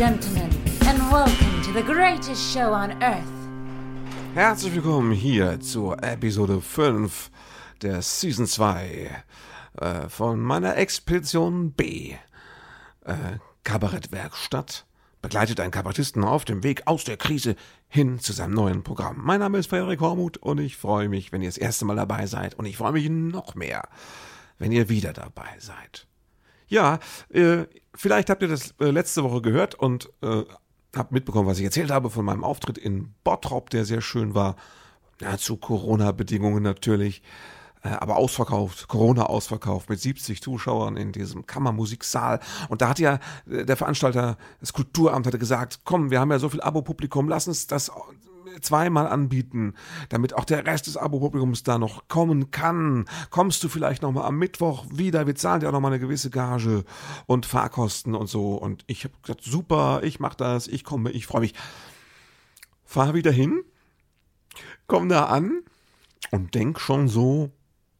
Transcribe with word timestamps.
gentlemen, 0.00 0.48
and 0.86 0.98
welcome 1.12 1.60
to 1.62 1.74
the 1.74 1.82
greatest 1.82 2.54
show 2.54 2.72
on 2.72 2.90
earth. 3.02 3.22
Herzlich 4.32 4.74
willkommen 4.74 5.12
hier 5.12 5.60
zur 5.60 6.02
Episode 6.02 6.62
5 6.62 7.30
der 7.82 8.00
Season 8.00 8.46
2 8.46 9.10
äh, 9.78 10.08
von 10.08 10.40
meiner 10.40 10.78
Expedition 10.78 11.72
B. 11.72 12.14
Äh, 13.04 13.14
Kabarettwerkstatt 13.62 14.86
begleitet 15.20 15.60
einen 15.60 15.70
Kabarettisten 15.70 16.24
auf 16.24 16.46
dem 16.46 16.62
Weg 16.62 16.86
aus 16.86 17.04
der 17.04 17.18
Krise 17.18 17.54
hin 17.86 18.20
zu 18.20 18.32
seinem 18.32 18.54
neuen 18.54 18.82
Programm. 18.82 19.18
Mein 19.22 19.40
Name 19.40 19.58
ist 19.58 19.68
Frederik 19.68 20.00
Hormuth 20.00 20.38
und 20.38 20.60
ich 20.60 20.78
freue 20.78 21.10
mich, 21.10 21.30
wenn 21.30 21.42
ihr 21.42 21.48
das 21.50 21.58
erste 21.58 21.84
Mal 21.84 21.96
dabei 21.96 22.24
seid 22.24 22.54
und 22.54 22.64
ich 22.64 22.78
freue 22.78 22.92
mich 22.92 23.10
noch 23.10 23.54
mehr, 23.54 23.86
wenn 24.56 24.72
ihr 24.72 24.88
wieder 24.88 25.12
dabei 25.12 25.58
seid. 25.58 26.06
Ja, 26.70 27.00
äh, 27.30 27.64
vielleicht 27.94 28.30
habt 28.30 28.42
ihr 28.42 28.48
das 28.48 28.74
äh, 28.80 28.90
letzte 28.90 29.24
Woche 29.24 29.42
gehört 29.42 29.74
und 29.74 30.08
äh, 30.22 30.44
habt 30.96 31.12
mitbekommen, 31.12 31.48
was 31.48 31.58
ich 31.58 31.64
erzählt 31.64 31.90
habe 31.90 32.10
von 32.10 32.24
meinem 32.24 32.44
Auftritt 32.44 32.78
in 32.78 33.12
Bottrop, 33.24 33.70
der 33.70 33.84
sehr 33.84 34.00
schön 34.00 34.34
war. 34.34 34.56
Ja, 35.20 35.36
zu 35.36 35.56
Corona-Bedingungen 35.56 36.62
natürlich. 36.62 37.22
Äh, 37.82 37.88
aber 37.88 38.16
ausverkauft, 38.16 38.86
Corona 38.86 39.24
ausverkauft 39.24 39.90
mit 39.90 40.00
70 40.00 40.40
Zuschauern 40.42 40.96
in 40.96 41.10
diesem 41.10 41.44
Kammermusiksaal. 41.44 42.38
Und 42.68 42.82
da 42.82 42.90
hat 42.90 43.00
ja 43.00 43.18
äh, 43.50 43.64
der 43.64 43.76
Veranstalter, 43.76 44.38
das 44.60 44.72
Kulturamt 44.72 45.26
hatte 45.26 45.38
gesagt, 45.38 45.80
komm, 45.84 46.10
wir 46.10 46.20
haben 46.20 46.30
ja 46.30 46.38
so 46.38 46.48
viel 46.48 46.60
Abo-Publikum, 46.60 47.28
lass 47.28 47.48
uns 47.48 47.66
das 47.66 47.90
zweimal 48.60 49.06
anbieten, 49.06 49.74
damit 50.08 50.34
auch 50.34 50.44
der 50.44 50.66
Rest 50.66 50.86
des 50.86 50.96
Abo-Publikums 50.96 51.62
da 51.62 51.78
noch 51.78 52.08
kommen 52.08 52.50
kann. 52.50 53.06
Kommst 53.30 53.62
du 53.62 53.68
vielleicht 53.68 54.02
nochmal 54.02 54.24
am 54.24 54.38
Mittwoch 54.38 54.86
wieder? 54.92 55.26
Wir 55.26 55.34
zahlen 55.34 55.60
dir 55.60 55.68
auch 55.68 55.72
nochmal 55.72 55.92
eine 55.92 56.00
gewisse 56.00 56.30
Gage 56.30 56.84
und 57.26 57.46
Fahrkosten 57.46 58.14
und 58.14 58.28
so. 58.28 58.54
Und 58.54 58.84
ich 58.86 59.04
habe 59.04 59.14
gesagt, 59.22 59.42
super, 59.42 60.00
ich 60.02 60.20
mach 60.20 60.34
das, 60.34 60.68
ich 60.68 60.84
komme, 60.84 61.10
ich 61.10 61.26
freue 61.26 61.42
mich. 61.42 61.54
Fahr 62.84 63.14
wieder 63.14 63.30
hin, 63.30 63.62
komm 64.86 65.08
da 65.08 65.26
an 65.26 65.62
und 66.32 66.54
denk 66.54 66.80
schon 66.80 67.08
so, 67.08 67.50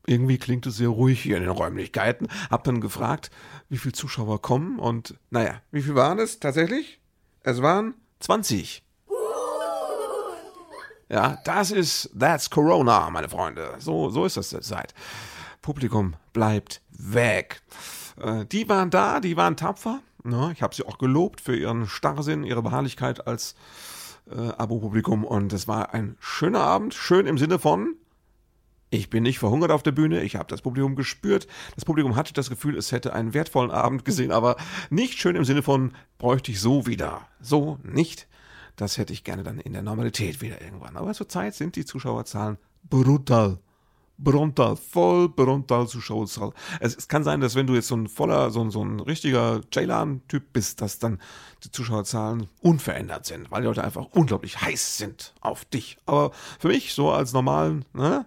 irgendwie 0.07 0.39
klingt 0.39 0.67
es 0.67 0.77
sehr 0.77 0.89
ruhig 0.89 1.23
hier 1.23 1.37
in 1.37 1.45
den 1.45 1.53
Räumlichkeiten. 1.53 2.27
Hab 2.51 2.65
dann 2.65 2.81
gefragt, 2.81 3.31
wie 3.69 3.79
viele 3.79 3.93
Zuschauer 3.93 4.43
kommen 4.43 4.79
und 4.81 5.15
naja, 5.31 5.63
wie 5.71 5.83
viel 5.83 5.95
waren 5.95 6.19
es 6.19 6.41
tatsächlich? 6.41 7.01
Es 7.43 7.63
waren 7.63 7.95
20. 8.19 8.83
Ja, 11.11 11.39
das 11.45 11.73
ist, 11.73 12.11
that's 12.19 12.51
Corona, 12.51 13.11
meine 13.11 13.29
Freunde. 13.29 13.75
So, 13.79 14.11
so 14.11 14.25
ist 14.25 14.37
das 14.37 14.51
derzeit. 14.51 14.95
Publikum 15.61 16.15
bleibt 16.33 16.83
weg. 16.91 17.63
Äh, 18.21 18.47
die 18.47 18.69
waren 18.69 18.91
da, 18.91 19.19
die 19.19 19.37
waren 19.37 19.57
tapfer. 19.57 20.01
Ja, 20.25 20.53
ich 20.53 20.63
habe 20.63 20.75
sie 20.75 20.87
auch 20.87 20.99
gelobt 20.99 21.41
für 21.41 21.57
ihren 21.57 21.89
Starrsinn, 21.89 22.45
ihre 22.45 22.63
Beharrlichkeit 22.63 23.27
als 23.27 23.57
äh, 24.31 24.51
Abo-Publikum. 24.57 25.25
Und 25.25 25.53
es 25.53 25.67
war 25.67 25.93
ein 25.95 26.17
schöner 26.21 26.61
Abend, 26.61 26.95
schön 26.95 27.27
im 27.27 27.39
Sinne 27.39 27.59
von, 27.59 27.97
ich 28.91 29.11
bin 29.11 29.25
nicht 29.25 29.41
verhungert 29.41 29.73
auf 29.73 29.83
der 29.83 29.93
Bühne, 29.93 30.23
ich 30.23 30.37
habe 30.37 30.49
das 30.49 30.63
Publikum 30.63 30.95
gespürt. 30.95 31.49
Das 31.75 31.85
Publikum 31.85 32.15
hatte 32.15 32.33
das 32.33 32.51
Gefühl, 32.51 32.77
es 32.77 32.93
hätte 32.93 33.15
einen 33.15 33.35
wertvollen 33.35 33.71
Abend 33.73 34.05
gesehen, 34.05 34.31
aber 34.31 34.57
nicht 34.91 35.19
schön 35.19 35.37
im 35.37 35.45
Sinne 35.45 35.63
von, 35.63 35.93
bräuchte 36.19 36.53
ich 36.53 36.61
so 36.61 36.87
wieder. 36.87 37.27
So 37.41 37.79
nicht. 37.83 38.29
Das 38.81 38.97
hätte 38.97 39.13
ich 39.13 39.25
gerne 39.25 39.43
dann 39.43 39.61
in 39.61 39.75
der 39.75 39.83
Normalität 39.83 40.41
wieder 40.41 40.63
irgendwann. 40.63 40.97
Aber 40.97 41.13
zurzeit 41.13 41.55
sind 41.55 41.77
die 41.77 41.85
Zuschauerzahlen 41.85 42.57
brutal. 42.89 43.59
Brutal, 44.17 44.77
voll 44.77 45.29
brutal 45.29 45.87
Zuschauerzahl. 45.87 46.53
Es, 46.81 46.97
es, 46.97 47.09
kann 47.09 47.23
sein, 47.23 47.41
dass 47.41 47.55
wenn 47.55 47.67
du 47.67 47.75
jetzt 47.75 47.89
so 47.89 47.97
ein 47.97 48.09
voller, 48.09 48.51
so 48.51 48.63
ein, 48.63 48.71
so 48.71 48.83
ein 48.83 49.01
richtiger 49.01 49.61
Ceylan-Typ 49.71 50.53
bist, 50.53 50.81
dass 50.81 50.99
dann 50.99 51.21
die 51.65 51.71
Zuschauerzahlen 51.71 52.47
unverändert 52.63 53.27
sind, 53.27 53.51
weil 53.51 53.63
die 53.63 53.69
Leute 53.69 53.85
einfach 53.85 54.07
unglaublich 54.13 54.61
heiß 54.61 54.97
sind 54.97 55.35
auf 55.41 55.67
dich. 55.67 55.99
Aber 56.07 56.33
für 56.59 56.69
mich, 56.69 56.95
so 56.95 57.11
als 57.11 57.33
normalen, 57.35 57.85
ne, 57.93 58.25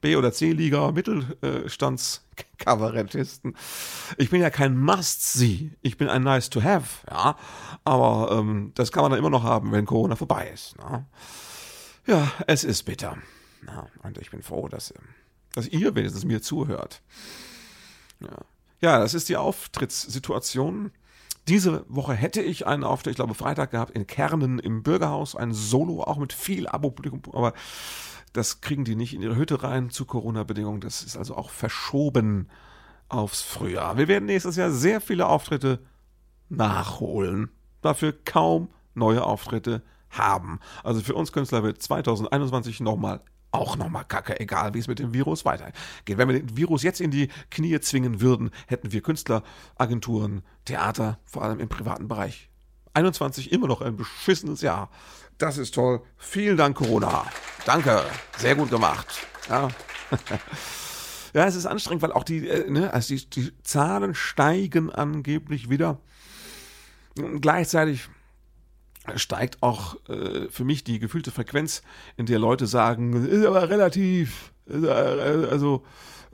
B- 0.00 0.16
oder 0.16 0.32
C-Liga, 0.32 0.92
Mittelstandskabarettisten. 0.92 3.56
Ich 4.18 4.30
bin 4.30 4.40
ja 4.40 4.50
kein 4.50 4.78
Must-See. 4.78 5.72
Ich 5.82 5.96
bin 5.96 6.08
ein 6.08 6.22
Nice-to-Have, 6.22 7.06
ja. 7.10 7.36
Aber 7.84 8.30
ähm, 8.32 8.72
das 8.74 8.92
kann 8.92 9.02
man 9.02 9.10
dann 9.10 9.18
immer 9.18 9.30
noch 9.30 9.42
haben, 9.42 9.72
wenn 9.72 9.86
Corona 9.86 10.16
vorbei 10.16 10.50
ist. 10.52 10.76
Ne? 10.78 11.06
Ja, 12.06 12.30
es 12.46 12.64
ist 12.64 12.84
bitter. 12.84 13.16
Ja, 13.66 13.86
und 14.02 14.18
ich 14.18 14.30
bin 14.30 14.42
froh, 14.42 14.68
dass, 14.68 14.90
ähm, 14.90 15.02
dass 15.54 15.68
ihr 15.68 15.94
wenigstens 15.94 16.24
mir 16.24 16.42
zuhört. 16.42 17.02
Ja. 18.20 18.38
ja, 18.80 18.98
das 18.98 19.14
ist 19.14 19.28
die 19.28 19.36
Auftrittssituation. 19.36 20.90
Diese 21.48 21.84
Woche 21.88 22.14
hätte 22.14 22.42
ich 22.42 22.66
einen 22.66 22.82
Auftritt, 22.82 23.12
ich 23.12 23.16
glaube 23.16 23.34
Freitag 23.34 23.70
gehabt, 23.70 23.92
in 23.92 24.06
Kernen 24.06 24.58
im 24.58 24.82
Bürgerhaus, 24.82 25.36
ein 25.36 25.52
Solo, 25.52 26.02
auch 26.02 26.18
mit 26.18 26.32
viel 26.32 26.66
Abo-Publikum, 26.66 27.22
aber 27.32 27.52
das 28.36 28.60
kriegen 28.60 28.84
die 28.84 28.96
nicht 28.96 29.14
in 29.14 29.22
ihre 29.22 29.36
Hütte 29.36 29.62
rein 29.62 29.90
zu 29.90 30.04
Corona-Bedingungen. 30.04 30.80
Das 30.80 31.02
ist 31.02 31.16
also 31.16 31.36
auch 31.36 31.50
verschoben 31.50 32.48
aufs 33.08 33.42
Frühjahr. 33.42 33.96
Wir 33.96 34.08
werden 34.08 34.26
nächstes 34.26 34.56
Jahr 34.56 34.70
sehr 34.70 35.00
viele 35.00 35.26
Auftritte 35.26 35.80
nachholen. 36.48 37.50
Dafür 37.80 38.12
kaum 38.24 38.68
neue 38.94 39.24
Auftritte 39.24 39.82
haben. 40.10 40.60
Also 40.82 41.00
für 41.00 41.14
uns 41.14 41.32
Künstler 41.32 41.62
wird 41.62 41.82
2021 41.82 42.80
nochmal 42.80 43.20
auch 43.52 43.76
nochmal 43.76 44.04
kacke, 44.04 44.38
egal 44.38 44.74
wie 44.74 44.80
es 44.80 44.88
mit 44.88 44.98
dem 44.98 45.14
Virus 45.14 45.44
weitergeht. 45.44 45.74
Wenn 46.18 46.28
wir 46.28 46.40
den 46.40 46.56
Virus 46.56 46.82
jetzt 46.82 47.00
in 47.00 47.10
die 47.10 47.28
Knie 47.50 47.80
zwingen 47.80 48.20
würden, 48.20 48.50
hätten 48.66 48.92
wir 48.92 49.00
Künstler, 49.00 49.42
Agenturen, 49.76 50.42
Theater, 50.64 51.18
vor 51.24 51.42
allem 51.42 51.60
im 51.60 51.68
privaten 51.68 52.08
Bereich. 52.08 52.50
21 52.92 53.52
immer 53.52 53.66
noch 53.66 53.82
ein 53.82 53.96
beschissenes 53.96 54.62
Jahr. 54.62 54.90
Das 55.38 55.58
ist 55.58 55.74
toll. 55.74 56.02
Vielen 56.16 56.56
Dank, 56.56 56.76
Corona. 56.76 57.26
Danke. 57.64 58.02
Sehr 58.38 58.54
gut 58.54 58.70
gemacht. 58.70 59.26
Ja. 59.48 59.68
ja, 61.34 61.46
es 61.46 61.54
ist 61.54 61.66
anstrengend, 61.66 62.02
weil 62.02 62.12
auch 62.12 62.24
die, 62.24 62.48
äh, 62.48 62.70
ne, 62.70 62.92
also 62.92 63.14
die, 63.14 63.28
die 63.28 63.52
Zahlen 63.62 64.14
steigen 64.14 64.90
angeblich 64.90 65.68
wieder. 65.68 66.00
Und 67.18 67.40
gleichzeitig 67.40 68.08
steigt 69.14 69.62
auch 69.62 69.96
äh, 70.08 70.48
für 70.48 70.64
mich 70.64 70.84
die 70.84 70.98
gefühlte 70.98 71.30
Frequenz, 71.30 71.82
in 72.16 72.26
der 72.26 72.38
Leute 72.38 72.66
sagen, 72.66 73.26
ist 73.26 73.44
aber 73.44 73.68
relativ, 73.68 74.52
äh, 74.68 74.88
also 74.88 75.84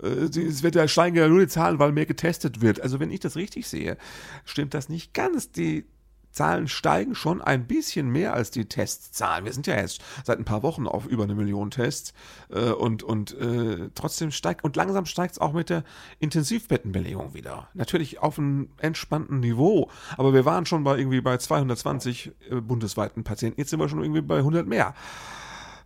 äh, 0.02 0.06
es 0.06 0.62
wird 0.62 0.74
ja 0.74 0.88
steigen 0.88 1.16
ja 1.16 1.28
nur 1.28 1.40
die 1.40 1.48
Zahlen, 1.48 1.78
weil 1.78 1.92
mehr 1.92 2.06
getestet 2.06 2.60
wird. 2.60 2.80
Also 2.80 3.00
wenn 3.00 3.10
ich 3.10 3.20
das 3.20 3.36
richtig 3.36 3.66
sehe, 3.68 3.98
stimmt 4.44 4.74
das 4.74 4.88
nicht 4.88 5.12
ganz. 5.12 5.50
Die 5.50 5.86
Zahlen 6.32 6.66
steigen 6.68 7.14
schon 7.14 7.40
ein 7.42 7.66
bisschen 7.66 8.08
mehr 8.08 8.34
als 8.34 8.50
die 8.50 8.64
Testzahlen. 8.64 9.44
Wir 9.44 9.52
sind 9.52 9.66
ja 9.66 9.76
jetzt 9.76 10.00
seit 10.24 10.38
ein 10.38 10.44
paar 10.44 10.62
Wochen 10.62 10.86
auf 10.86 11.06
über 11.06 11.24
eine 11.24 11.34
Million 11.34 11.70
Tests 11.70 12.12
äh, 12.50 12.70
und, 12.70 13.02
und 13.02 13.32
äh, 13.38 13.90
trotzdem 13.94 14.30
steigt 14.30 14.64
und 14.64 14.74
langsam 14.76 15.06
steigt 15.06 15.32
es 15.32 15.38
auch 15.40 15.52
mit 15.52 15.70
der 15.70 15.84
Intensivbettenbelegung 16.18 17.34
wieder. 17.34 17.68
Natürlich 17.74 18.20
auf 18.20 18.38
einem 18.38 18.70
entspannten 18.78 19.40
Niveau, 19.40 19.90
aber 20.16 20.32
wir 20.32 20.44
waren 20.44 20.66
schon 20.66 20.84
bei 20.84 20.96
irgendwie 20.98 21.20
bei 21.20 21.36
220 21.36 22.32
äh, 22.50 22.60
bundesweiten 22.60 23.24
Patienten. 23.24 23.60
Jetzt 23.60 23.70
sind 23.70 23.80
wir 23.80 23.88
schon 23.88 24.02
irgendwie 24.02 24.22
bei 24.22 24.38
100 24.38 24.66
mehr. 24.66 24.94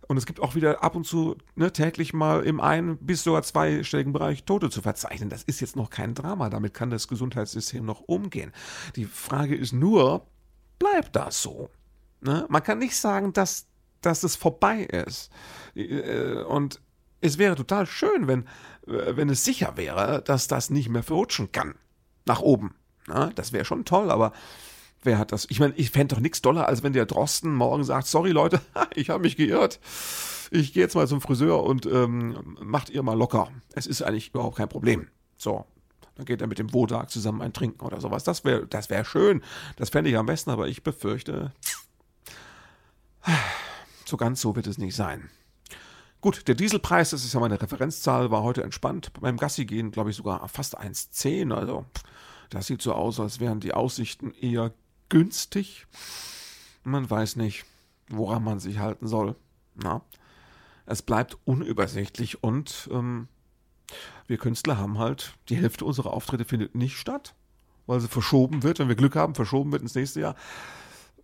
Und 0.07 0.15
es 0.15 0.25
gibt 0.25 0.39
auch 0.39 0.55
wieder 0.55 0.83
ab 0.83 0.95
und 0.95 1.05
zu 1.05 1.35
ne, 1.55 1.73
täglich 1.73 2.13
mal 2.13 2.43
im 2.43 2.61
ein- 2.61 2.97
bis 2.97 3.23
sogar 3.23 3.43
zweistelligen 3.43 4.13
Bereich 4.13 4.45
Tote 4.45 4.69
zu 4.69 4.81
verzeichnen. 4.81 5.29
Das 5.29 5.43
ist 5.43 5.59
jetzt 5.59 5.75
noch 5.75 5.89
kein 5.89 6.13
Drama. 6.15 6.49
Damit 6.49 6.73
kann 6.73 6.89
das 6.89 7.09
Gesundheitssystem 7.09 7.85
noch 7.85 8.01
umgehen. 8.01 8.53
Die 8.95 9.03
Frage 9.03 9.55
ist 9.55 9.73
nur, 9.73 10.25
bleibt 10.79 11.15
das 11.15 11.41
so. 11.41 11.69
Ne? 12.21 12.45
Man 12.49 12.63
kann 12.63 12.79
nicht 12.79 12.95
sagen, 12.95 13.33
dass, 13.33 13.67
dass 14.01 14.23
es 14.23 14.35
vorbei 14.35 14.83
ist. 14.83 15.31
Äh, 15.75 16.43
und 16.43 16.81
es 17.21 17.37
wäre 17.37 17.55
total 17.55 17.85
schön, 17.85 18.27
wenn, 18.27 18.41
äh, 18.87 19.15
wenn 19.15 19.29
es 19.29 19.43
sicher 19.43 19.77
wäre, 19.77 20.21
dass 20.23 20.47
das 20.47 20.69
nicht 20.69 20.89
mehr 20.89 21.03
verrutschen 21.03 21.51
kann. 21.51 21.75
Nach 22.25 22.41
oben. 22.41 22.75
Ne? 23.07 23.31
Das 23.35 23.53
wäre 23.53 23.65
schon 23.65 23.85
toll, 23.85 24.11
aber 24.11 24.33
wer 25.03 25.17
hat 25.17 25.31
das? 25.31 25.47
Ich 25.49 25.59
meine, 25.59 25.73
ich 25.75 25.91
fände 25.91 26.15
doch 26.15 26.21
nichts 26.21 26.41
doller, 26.41 26.67
als 26.67 26.83
wenn 26.83 26.93
der 26.93 27.05
Drosten 27.05 27.53
morgen 27.53 27.83
sagt, 27.83 28.07
sorry 28.07 28.31
Leute, 28.31 28.61
ich 28.95 29.09
habe 29.09 29.23
mich 29.23 29.37
geirrt. 29.37 29.79
Ich 30.49 30.73
gehe 30.73 30.83
jetzt 30.83 30.95
mal 30.95 31.07
zum 31.07 31.21
Friseur 31.21 31.63
und 31.63 31.85
ähm, 31.85 32.57
macht 32.61 32.89
ihr 32.89 33.03
mal 33.03 33.17
locker. 33.17 33.49
Es 33.73 33.85
ist 33.85 34.01
eigentlich 34.01 34.29
überhaupt 34.29 34.57
kein 34.57 34.69
Problem. 34.69 35.07
So, 35.35 35.65
dann 36.17 36.25
geht 36.25 36.41
er 36.41 36.47
mit 36.47 36.57
dem 36.59 36.73
Wodak 36.73 37.09
zusammen 37.11 37.41
ein 37.41 37.53
Trinken 37.53 37.85
oder 37.85 38.01
sowas. 38.01 38.23
Das 38.23 38.43
wäre 38.43 38.65
das 38.65 38.89
wär 38.89 39.05
schön. 39.05 39.43
Das 39.75 39.91
fände 39.91 40.09
ich 40.09 40.17
am 40.17 40.25
besten, 40.25 40.49
aber 40.49 40.67
ich 40.67 40.83
befürchte, 40.83 41.53
so 44.05 44.17
ganz 44.17 44.41
so 44.41 44.55
wird 44.55 44.67
es 44.67 44.79
nicht 44.79 44.95
sein. 44.95 45.29
Gut, 46.19 46.47
der 46.47 46.55
Dieselpreis, 46.55 47.11
das 47.11 47.23
ist 47.23 47.33
ja 47.33 47.39
meine 47.39 47.61
Referenzzahl, 47.61 48.31
war 48.31 48.41
heute 48.41 48.63
entspannt. 48.63 49.13
Beim 49.21 49.37
Gassi 49.37 49.65
gehen, 49.65 49.91
glaube 49.91 50.09
ich, 50.09 50.15
sogar 50.15 50.47
fast 50.49 50.79
1,10. 50.79 51.53
Also, 51.53 51.85
das 52.49 52.65
sieht 52.65 52.81
so 52.81 52.93
aus, 52.93 53.19
als 53.19 53.39
wären 53.39 53.59
die 53.59 53.73
Aussichten 53.73 54.33
eher 54.33 54.73
günstig. 55.09 55.85
Man 56.83 57.07
weiß 57.07 57.35
nicht, 57.35 57.65
woran 58.09 58.43
man 58.43 58.59
sich 58.59 58.79
halten 58.79 59.07
soll. 59.07 59.35
Na, 59.75 60.01
es 60.87 61.03
bleibt 61.03 61.37
unübersichtlich 61.45 62.43
und 62.43 62.89
ähm, 62.91 63.27
wir 64.27 64.37
Künstler 64.37 64.77
haben 64.77 64.99
halt, 64.99 65.33
die 65.49 65.55
Hälfte 65.55 65.85
unserer 65.85 66.11
Auftritte 66.13 66.45
findet 66.45 66.75
nicht 66.75 66.97
statt. 66.97 67.33
weil 67.85 67.99
sie 68.01 68.07
verschoben 68.09 68.63
wird, 68.63 68.79
wenn 68.79 68.89
wir 68.89 68.95
Glück 68.95 69.15
haben, 69.15 69.33
verschoben 69.35 69.71
wird 69.71 69.81
ins 69.81 69.95
nächste 69.95 70.19
Jahr. 70.19 70.35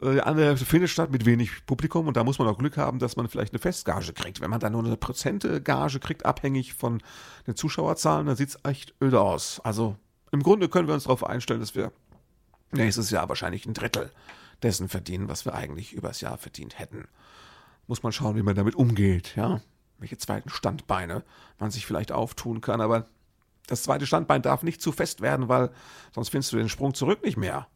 Äh, 0.02 0.14
Die 0.14 0.22
andere 0.22 0.46
Hälfte 0.46 0.66
findet 0.66 0.90
statt 0.90 1.12
mit 1.12 1.26
wenig 1.26 1.66
Publikum 1.66 2.08
und 2.08 2.16
da 2.16 2.24
muss 2.24 2.40
man 2.40 2.48
auch 2.48 2.58
Glück 2.58 2.78
haben, 2.78 3.00
dass 3.00 3.18
man 3.18 3.28
vielleicht 3.28 3.52
eine 3.54 3.60
Festgage 3.60 4.14
kriegt. 4.14 4.40
Wenn 4.40 4.50
man 4.50 4.62
dann 4.62 4.72
nur 4.72 4.84
eine 4.86 4.96
Prozente 4.96 5.62
Gage 5.62 6.00
kriegt, 6.00 6.26
abhängig 6.26 6.74
von 6.74 7.02
den 7.48 7.56
Zuschauerzahlen, 7.58 8.28
dann 8.28 8.38
sieht 8.38 8.50
es 8.50 8.60
echt 8.64 8.94
öde 9.02 9.20
aus. 9.20 9.60
Also 9.66 9.98
im 10.32 10.42
Grunde 10.42 10.70
können 10.70 10.88
wir 10.88 10.94
uns 10.94 11.04
darauf 11.04 11.26
einstellen, 11.26 11.60
dass 11.60 11.76
wir 11.76 11.92
nächstes 12.72 13.10
Jahr 13.12 13.28
wahrscheinlich 13.28 13.66
ein 13.66 13.74
Drittel 13.74 14.10
dessen 14.64 14.88
verdienen, 14.88 15.28
was 15.28 15.44
wir 15.46 15.54
eigentlich 15.54 15.92
übers 15.94 16.22
Jahr 16.22 16.38
verdient 16.38 16.80
hätten. 16.80 17.08
Muss 17.88 18.02
man 18.04 18.14
schauen, 18.14 18.38
wie 18.38 18.42
man 18.42 18.56
damit 18.56 18.76
umgeht, 18.76 19.36
ja. 19.36 19.60
Welche 20.04 20.18
zweiten 20.18 20.50
Standbeine 20.50 21.24
man 21.60 21.72
sich 21.72 21.86
vielleicht 21.86 22.12
auftun 22.12 22.60
kann, 22.60 22.82
aber 22.82 23.08
das 23.68 23.84
zweite 23.84 24.06
Standbein 24.06 24.42
darf 24.42 24.62
nicht 24.62 24.82
zu 24.82 24.92
fest 24.92 25.22
werden, 25.22 25.48
weil 25.48 25.72
sonst 26.12 26.28
findest 26.28 26.52
du 26.52 26.58
den 26.58 26.68
Sprung 26.68 26.94
zurück 26.94 27.24
nicht 27.24 27.38
mehr. 27.38 27.68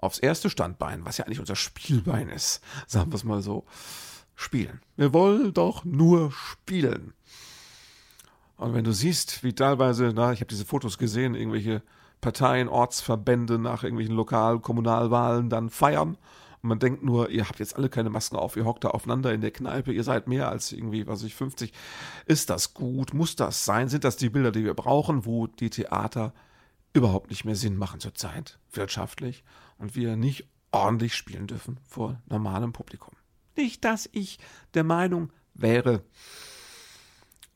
Aufs 0.00 0.18
erste 0.18 0.50
Standbein, 0.50 1.04
was 1.04 1.18
ja 1.18 1.24
eigentlich 1.24 1.38
unser 1.38 1.54
Spielbein 1.54 2.28
ist, 2.28 2.60
sagen 2.88 3.12
wir 3.12 3.14
es 3.14 3.22
mal 3.22 3.40
so. 3.40 3.64
Spielen. 4.34 4.80
Wir 4.96 5.12
wollen 5.12 5.54
doch 5.54 5.84
nur 5.84 6.32
spielen. 6.32 7.14
Und 8.56 8.74
wenn 8.74 8.82
du 8.82 8.92
siehst, 8.92 9.44
wie 9.44 9.52
teilweise, 9.52 10.12
na, 10.12 10.32
ich 10.32 10.40
habe 10.40 10.48
diese 10.48 10.64
Fotos 10.64 10.98
gesehen, 10.98 11.36
irgendwelche 11.36 11.82
Parteien, 12.20 12.68
Ortsverbände 12.68 13.60
nach 13.60 13.84
irgendwelchen 13.84 14.16
Lokal-, 14.16 14.58
Kommunalwahlen 14.58 15.50
dann 15.50 15.70
feiern. 15.70 16.18
Man 16.66 16.78
denkt 16.78 17.02
nur, 17.02 17.30
ihr 17.30 17.48
habt 17.48 17.58
jetzt 17.58 17.76
alle 17.76 17.88
keine 17.88 18.10
Masken 18.10 18.36
auf, 18.36 18.56
ihr 18.56 18.64
hockt 18.64 18.84
da 18.84 18.88
aufeinander 18.88 19.32
in 19.32 19.40
der 19.40 19.50
Kneipe, 19.50 19.92
ihr 19.92 20.04
seid 20.04 20.26
mehr 20.26 20.48
als 20.48 20.72
irgendwie, 20.72 21.06
was 21.06 21.22
ich, 21.22 21.34
50. 21.34 21.72
Ist 22.26 22.50
das 22.50 22.74
gut? 22.74 23.14
Muss 23.14 23.36
das 23.36 23.64
sein? 23.64 23.88
Sind 23.88 24.04
das 24.04 24.16
die 24.16 24.30
Bilder, 24.30 24.52
die 24.52 24.64
wir 24.64 24.74
brauchen, 24.74 25.24
wo 25.24 25.46
die 25.46 25.70
Theater 25.70 26.34
überhaupt 26.92 27.30
nicht 27.30 27.44
mehr 27.44 27.56
Sinn 27.56 27.76
machen 27.76 28.00
zurzeit, 28.00 28.58
wirtschaftlich, 28.72 29.44
und 29.78 29.94
wir 29.94 30.16
nicht 30.16 30.48
ordentlich 30.72 31.14
spielen 31.14 31.46
dürfen 31.46 31.78
vor 31.86 32.20
normalem 32.26 32.72
Publikum? 32.72 33.14
Nicht, 33.56 33.84
dass 33.84 34.08
ich 34.12 34.38
der 34.74 34.84
Meinung 34.84 35.32
wäre, 35.54 36.04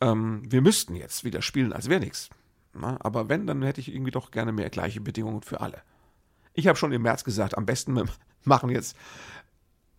ähm, 0.00 0.42
wir 0.50 0.62
müssten 0.62 0.94
jetzt 0.94 1.24
wieder 1.24 1.42
spielen, 1.42 1.72
als 1.72 1.88
wäre 1.88 2.00
nichts. 2.00 2.30
Aber 2.72 3.28
wenn, 3.28 3.46
dann 3.46 3.62
hätte 3.62 3.80
ich 3.80 3.92
irgendwie 3.92 4.12
doch 4.12 4.30
gerne 4.30 4.52
mehr 4.52 4.70
gleiche 4.70 5.00
Bedingungen 5.00 5.42
für 5.42 5.60
alle. 5.60 5.82
Ich 6.52 6.66
habe 6.66 6.78
schon 6.78 6.92
im 6.92 7.02
März 7.02 7.24
gesagt, 7.24 7.56
am 7.56 7.66
besten 7.66 7.94
wir 7.94 8.06
machen 8.44 8.70
jetzt, 8.70 8.96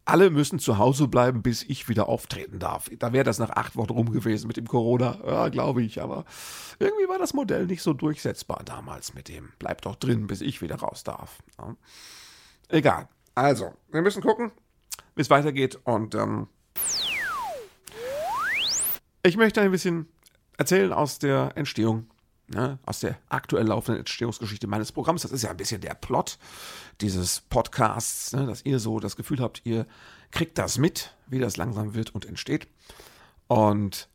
alle 0.05 0.29
müssen 0.29 0.59
zu 0.59 0.77
Hause 0.77 1.07
bleiben, 1.07 1.41
bis 1.41 1.63
ich 1.63 1.87
wieder 1.87 2.09
auftreten 2.09 2.59
darf. 2.59 2.89
Da 2.97 3.13
wäre 3.13 3.23
das 3.23 3.39
nach 3.39 3.51
acht 3.51 3.75
Wochen 3.75 3.91
rum 3.91 4.11
gewesen 4.11 4.47
mit 4.47 4.57
dem 4.57 4.67
Corona, 4.67 5.19
ja, 5.25 5.49
glaube 5.49 5.83
ich. 5.83 6.01
Aber 6.01 6.25
irgendwie 6.79 7.07
war 7.07 7.19
das 7.19 7.33
Modell 7.33 7.67
nicht 7.67 7.81
so 7.81 7.93
durchsetzbar 7.93 8.63
damals 8.65 9.13
mit 9.13 9.29
dem, 9.29 9.49
bleib 9.59 9.81
doch 9.83 9.95
drin, 9.95 10.27
bis 10.27 10.41
ich 10.41 10.61
wieder 10.61 10.75
raus 10.77 11.03
darf. 11.03 11.39
Ja. 11.57 11.75
Egal. 12.69 13.07
Also, 13.35 13.73
wir 13.91 14.01
müssen 14.01 14.21
gucken, 14.21 14.51
wie 15.15 15.21
es 15.21 15.29
weitergeht 15.29 15.79
und 15.83 16.15
ähm, 16.15 16.47
ich 19.23 19.37
möchte 19.37 19.61
ein 19.61 19.71
bisschen 19.71 20.07
erzählen 20.57 20.91
aus 20.91 21.19
der 21.19 21.51
Entstehung 21.55 22.10
ne, 22.53 22.79
aus 22.85 22.99
der 22.99 23.17
aktuell 23.29 23.67
laufenden 23.67 23.99
Entstehungsgeschichte 23.99 24.67
meines 24.67 24.91
Programms. 24.91 25.23
Das 25.23 25.31
ist 25.31 25.41
ja 25.41 25.49
ein 25.49 25.57
bisschen 25.57 25.81
der 25.81 25.95
Plot 25.95 26.37
dieses 27.01 27.41
Podcasts, 27.41 28.33
ne, 28.33 28.45
dass 28.45 28.65
ihr 28.65 28.79
so 28.79 28.99
das 28.99 29.15
Gefühl 29.15 29.39
habt, 29.39 29.61
ihr 29.65 29.85
kriegt 30.31 30.57
das 30.57 30.77
mit, 30.77 31.15
wie 31.27 31.39
das 31.39 31.57
langsam 31.57 31.93
wird 31.93 32.13
und 32.15 32.25
entsteht. 32.25 32.67
Und 33.47 34.07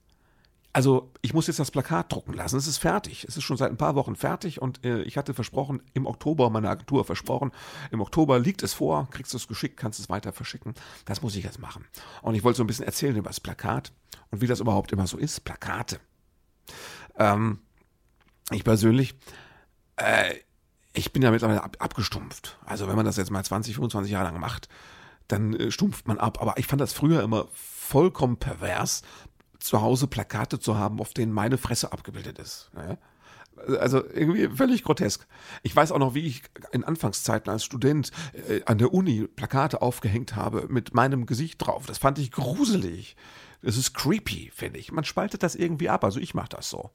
also 0.77 1.11
ich 1.23 1.33
muss 1.33 1.47
jetzt 1.47 1.59
das 1.59 1.71
Plakat 1.71 2.13
drucken 2.13 2.35
lassen. 2.35 2.59
Es 2.59 2.67
ist 2.67 2.77
fertig. 2.77 3.25
Es 3.27 3.39
ist 3.39 3.45
schon 3.45 3.57
seit 3.57 3.71
ein 3.71 3.79
paar 3.79 3.95
Wochen 3.95 4.15
fertig 4.15 4.61
und 4.61 4.85
äh, 4.85 5.01
ich 5.05 5.17
hatte 5.17 5.33
versprochen, 5.33 5.83
im 5.95 6.05
Oktober, 6.05 6.51
meine 6.51 6.69
Agentur 6.69 7.03
versprochen, 7.07 7.51
im 7.91 8.03
Oktober 8.03 8.39
liegt 8.39 8.63
es 8.63 8.75
vor, 8.75 9.09
kriegst 9.11 9.33
du 9.33 9.39
es 9.39 9.49
geschickt, 9.49 9.79
kannst 9.79 9.99
es 10.01 10.11
weiter 10.11 10.35
verschicken. 10.35 10.75
Das 11.07 11.23
muss 11.23 11.35
ich 11.35 11.45
jetzt 11.45 11.61
machen. 11.61 11.87
Und 12.21 12.35
ich 12.35 12.45
wollte 12.45 12.59
so 12.59 12.65
ein 12.65 12.67
bisschen 12.67 12.85
erzählen 12.85 13.17
über 13.17 13.31
das 13.31 13.41
Plakat 13.41 13.91
und 14.31 14.43
wie 14.43 14.47
das 14.47 14.61
überhaupt 14.61 14.93
immer 14.93 15.07
so 15.07 15.17
ist. 15.17 15.41
Plakate. 15.45 15.99
Ähm, 17.19 17.61
ich 18.51 18.65
persönlich, 18.65 19.15
äh, 19.97 20.35
ich 20.93 21.13
bin 21.13 21.23
ja 21.23 21.31
mittlerweile 21.31 21.63
ab, 21.63 21.77
abgestumpft. 21.79 22.59
Also 22.65 22.89
wenn 22.89 22.97
man 22.97 23.07
das 23.07 23.17
jetzt 23.17 23.31
mal 23.31 23.45
20, 23.45 23.75
25 23.75 24.13
Jahre 24.13 24.27
lang 24.27 24.41
macht, 24.41 24.69
dann 25.29 25.55
äh, 25.55 25.71
stumpft 25.71 26.07
man 26.07 26.19
ab. 26.19 26.41
Aber 26.41 26.59
ich 26.59 26.67
fand 26.67 26.81
das 26.81 26.93
früher 26.93 27.23
immer 27.23 27.49
vollkommen 27.53 28.37
pervers, 28.37 29.03
zu 29.59 29.81
Hause 29.81 30.07
Plakate 30.07 30.61
zu 30.61 30.77
haben, 30.77 31.01
auf 31.01 31.13
denen 31.13 31.33
meine 31.33 31.59
Fresse 31.59 31.93
abgebildet 31.93 32.39
ist. 32.39 32.71
Ne? 32.75 32.99
Also 33.81 34.05
irgendwie 34.05 34.49
völlig 34.49 34.85
grotesk. 34.85 35.27
Ich 35.63 35.75
weiß 35.75 35.91
auch 35.91 35.99
noch, 35.99 36.15
wie 36.15 36.27
ich 36.27 36.43
in 36.73 36.85
Anfangszeiten 36.85 37.51
als 37.51 37.65
Student 37.65 38.13
äh, 38.49 38.63
an 38.67 38.79
der 38.79 38.93
Uni 38.93 39.27
Plakate 39.27 39.81
aufgehängt 39.83 40.37
habe 40.37 40.67
mit 40.69 40.95
meinem 40.95 41.27
Gesicht 41.27 41.59
drauf. 41.59 41.87
Das 41.87 41.99
fand 41.99 42.19
ich 42.19 42.31
gruselig. 42.31 43.17
Das 43.63 43.77
ist 43.77 43.95
creepy, 43.95 44.53
finde 44.55 44.79
ich. 44.79 44.93
Man 44.93 45.05
spaltet 45.05 45.43
das 45.43 45.55
irgendwie 45.55 45.89
ab. 45.89 46.05
Also 46.05 46.21
ich 46.21 46.35
mache 46.35 46.51
das 46.51 46.69
so. 46.69 46.91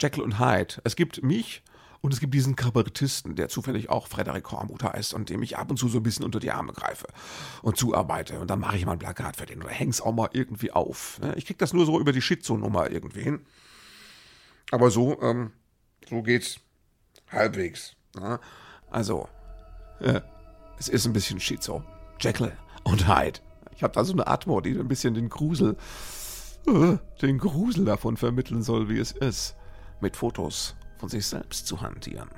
Jekyll 0.00 0.22
und 0.22 0.38
Hyde. 0.38 0.76
Es 0.84 0.96
gibt 0.96 1.22
mich 1.22 1.62
und 2.00 2.12
es 2.12 2.20
gibt 2.20 2.34
diesen 2.34 2.54
Kabarettisten, 2.54 3.34
der 3.34 3.48
zufällig 3.48 3.90
auch 3.90 4.06
Frederik 4.06 4.50
Hormuth 4.52 4.84
heißt 4.84 5.14
und 5.14 5.30
dem 5.30 5.42
ich 5.42 5.58
ab 5.58 5.70
und 5.70 5.78
zu 5.78 5.88
so 5.88 5.98
ein 5.98 6.02
bisschen 6.02 6.24
unter 6.24 6.38
die 6.38 6.50
Arme 6.50 6.72
greife 6.72 7.06
und 7.62 7.76
zuarbeite. 7.76 8.38
Und 8.38 8.48
dann 8.48 8.60
mache 8.60 8.76
ich 8.76 8.86
mal 8.86 8.92
ein 8.92 8.98
Plakat 8.98 9.36
für 9.36 9.46
den 9.46 9.62
oder 9.62 9.72
häng's 9.72 10.00
auch 10.00 10.12
mal 10.12 10.30
irgendwie 10.32 10.70
auf. 10.70 11.18
ne? 11.20 11.34
Ich 11.36 11.46
krieg 11.46 11.58
das 11.58 11.72
nur 11.72 11.86
so 11.86 11.98
über 11.98 12.12
die 12.12 12.22
Schizo-Nummer 12.22 12.90
irgendwie 12.90 13.22
hin. 13.22 13.40
Aber 14.70 14.90
so, 14.90 15.20
ähm, 15.22 15.50
so 16.08 16.22
geht's 16.22 16.60
halbwegs. 17.30 17.96
ne? 18.14 18.38
Also, 18.90 19.28
äh, 20.00 20.20
es 20.78 20.88
ist 20.88 21.06
ein 21.06 21.12
bisschen 21.12 21.40
Schizo. 21.40 21.82
Jekyll 22.20 22.52
und 22.84 23.08
Hyde. 23.08 23.40
Ich 23.74 23.82
habe 23.82 23.94
da 23.94 24.04
so 24.04 24.12
eine 24.12 24.26
Atmo, 24.26 24.60
die 24.60 24.78
ein 24.78 24.88
bisschen 24.88 25.14
den 25.14 25.28
Grusel, 25.28 25.76
äh, 26.66 26.96
den 27.22 27.38
Grusel 27.38 27.84
davon 27.84 28.16
vermitteln 28.16 28.62
soll, 28.62 28.88
wie 28.88 28.98
es 28.98 29.12
ist 29.12 29.57
mit 30.00 30.16
Fotos 30.16 30.76
von 30.98 31.08
sich 31.08 31.26
selbst 31.26 31.66
zu 31.66 31.80
hantieren. 31.80 32.28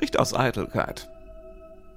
Nicht 0.00 0.18
aus 0.18 0.34
Eitelkeit, 0.34 1.08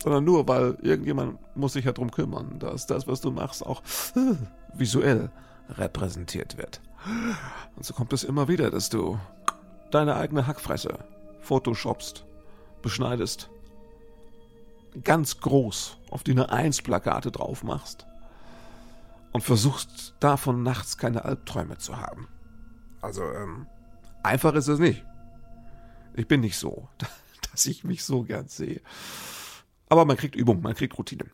sondern 0.02 0.24
nur, 0.24 0.48
weil 0.48 0.78
irgendjemand 0.82 1.38
muss 1.56 1.74
sich 1.74 1.86
ja 1.86 1.92
drum 1.92 2.12
kümmern, 2.12 2.60
dass 2.60 2.88
das, 2.88 3.08
was 3.08 3.22
du 3.22 3.32
machst, 3.32 3.66
auch 3.66 3.82
äh, 4.16 4.36
visuell 4.74 5.30
repräsentiert 5.70 6.58
wird. 6.58 6.82
Und 7.76 7.86
so 7.86 7.94
kommt 7.94 8.14
es 8.14 8.24
immer 8.24 8.48
wieder, 8.48 8.72
dass 8.72 8.90
du 8.90 9.20
deine 9.92 10.16
eigene 10.16 10.48
Hackfresse 10.48 11.00
photoshopst, 11.42 12.26
beschneidest, 12.82 13.50
ganz 15.04 15.40
groß 15.40 15.98
auf 16.10 16.24
die 16.24 16.38
1 16.38 16.82
Plakate 16.82 17.32
drauf 17.32 17.64
machst 17.64 18.06
und 19.32 19.44
versuchst 19.44 20.16
davon 20.20 20.64
nachts 20.64 20.98
keine 20.98 21.26
Albträume 21.26 21.78
zu 21.78 21.98
haben. 21.98 22.28
Also, 23.02 23.24
ähm, 23.24 23.68
Einfach 24.24 24.54
ist 24.54 24.68
es 24.68 24.80
nicht. 24.80 25.04
Ich 26.16 26.28
bin 26.28 26.42
nicht 26.42 26.58
so, 26.58 26.90
dass 27.52 27.66
ich 27.66 27.84
mich 27.84 28.04
so 28.04 28.24
gern 28.24 28.48
sehe. 28.48 28.82
Aber 29.88 30.06
man 30.06 30.18
kriegt 30.18 30.36
Übung, 30.36 30.62
man 30.62 30.76
kriegt 30.76 30.98
Routine. 30.98 31.26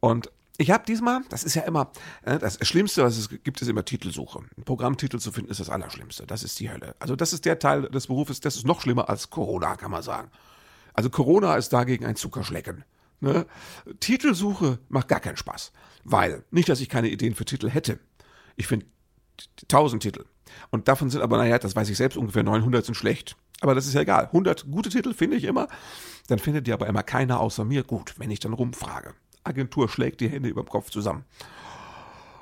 Und 0.00 0.30
ich 0.60 0.70
habe 0.70 0.84
diesmal, 0.84 1.22
das 1.30 1.42
ist 1.42 1.54
ja 1.54 1.62
immer, 1.62 1.90
äh, 2.22 2.38
das 2.38 2.58
Schlimmste, 2.66 3.02
was 3.02 3.16
es 3.16 3.30
gibt, 3.30 3.62
ist 3.62 3.68
immer 3.68 3.84
Titelsuche. 3.84 4.40
Ein 4.58 4.64
Programmtitel 4.64 5.18
zu 5.18 5.32
finden, 5.32 5.50
ist 5.50 5.60
das 5.60 5.70
Allerschlimmste. 5.70 6.26
Das 6.26 6.42
ist 6.42 6.60
die 6.60 6.70
Hölle. 6.70 6.94
Also 6.98 7.16
das 7.16 7.32
ist 7.32 7.46
der 7.46 7.58
Teil 7.58 7.82
des 7.82 8.08
Berufes, 8.08 8.40
das 8.40 8.56
ist 8.56 8.66
noch 8.66 8.82
schlimmer 8.82 9.08
als 9.08 9.30
Corona, 9.30 9.76
kann 9.76 9.90
man 9.90 10.02
sagen. 10.02 10.30
Also 10.92 11.08
Corona 11.08 11.56
ist 11.56 11.72
dagegen 11.72 12.04
ein 12.04 12.16
Zuckerschlecken. 12.16 12.84
Ne? 13.20 13.46
Titelsuche 14.00 14.78
macht 14.88 15.08
gar 15.08 15.20
keinen 15.20 15.36
Spaß. 15.36 15.72
Weil, 16.04 16.44
nicht, 16.50 16.68
dass 16.68 16.80
ich 16.80 16.88
keine 16.88 17.08
Ideen 17.08 17.34
für 17.34 17.44
Titel 17.44 17.70
hätte. 17.70 17.98
Ich 18.56 18.66
finde 18.66 18.86
tausend 19.68 20.02
Titel. 20.02 20.24
Und 20.70 20.88
davon 20.88 21.10
sind 21.10 21.22
aber, 21.22 21.36
naja, 21.36 21.58
das 21.58 21.76
weiß 21.76 21.88
ich 21.88 21.96
selbst, 21.96 22.16
ungefähr 22.16 22.42
900 22.42 22.84
sind 22.84 22.94
schlecht. 22.94 23.36
Aber 23.60 23.74
das 23.74 23.86
ist 23.86 23.94
ja 23.94 24.00
egal. 24.00 24.26
100 24.26 24.70
gute 24.70 24.90
Titel 24.90 25.14
finde 25.14 25.36
ich 25.36 25.44
immer. 25.44 25.68
Dann 26.28 26.38
findet 26.38 26.66
die 26.66 26.72
aber 26.72 26.86
immer 26.86 27.02
keiner 27.02 27.40
außer 27.40 27.64
mir 27.64 27.82
gut, 27.82 28.14
wenn 28.18 28.30
ich 28.30 28.40
dann 28.40 28.52
rumfrage. 28.52 29.14
Agentur 29.44 29.88
schlägt 29.88 30.20
die 30.20 30.28
Hände 30.28 30.48
über 30.48 30.62
dem 30.62 30.68
Kopf 30.68 30.90
zusammen. 30.90 31.24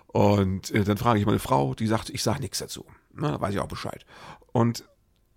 Und 0.08 0.70
äh, 0.70 0.84
dann 0.84 0.96
frage 0.96 1.20
ich 1.20 1.26
meine 1.26 1.38
Frau, 1.38 1.74
die 1.74 1.86
sagt, 1.86 2.10
ich 2.10 2.22
sage 2.22 2.40
nichts 2.40 2.58
dazu. 2.58 2.84
Na, 3.12 3.32
da 3.32 3.40
weiß 3.40 3.54
ich 3.54 3.60
auch 3.60 3.68
Bescheid. 3.68 4.04
Und 4.52 4.84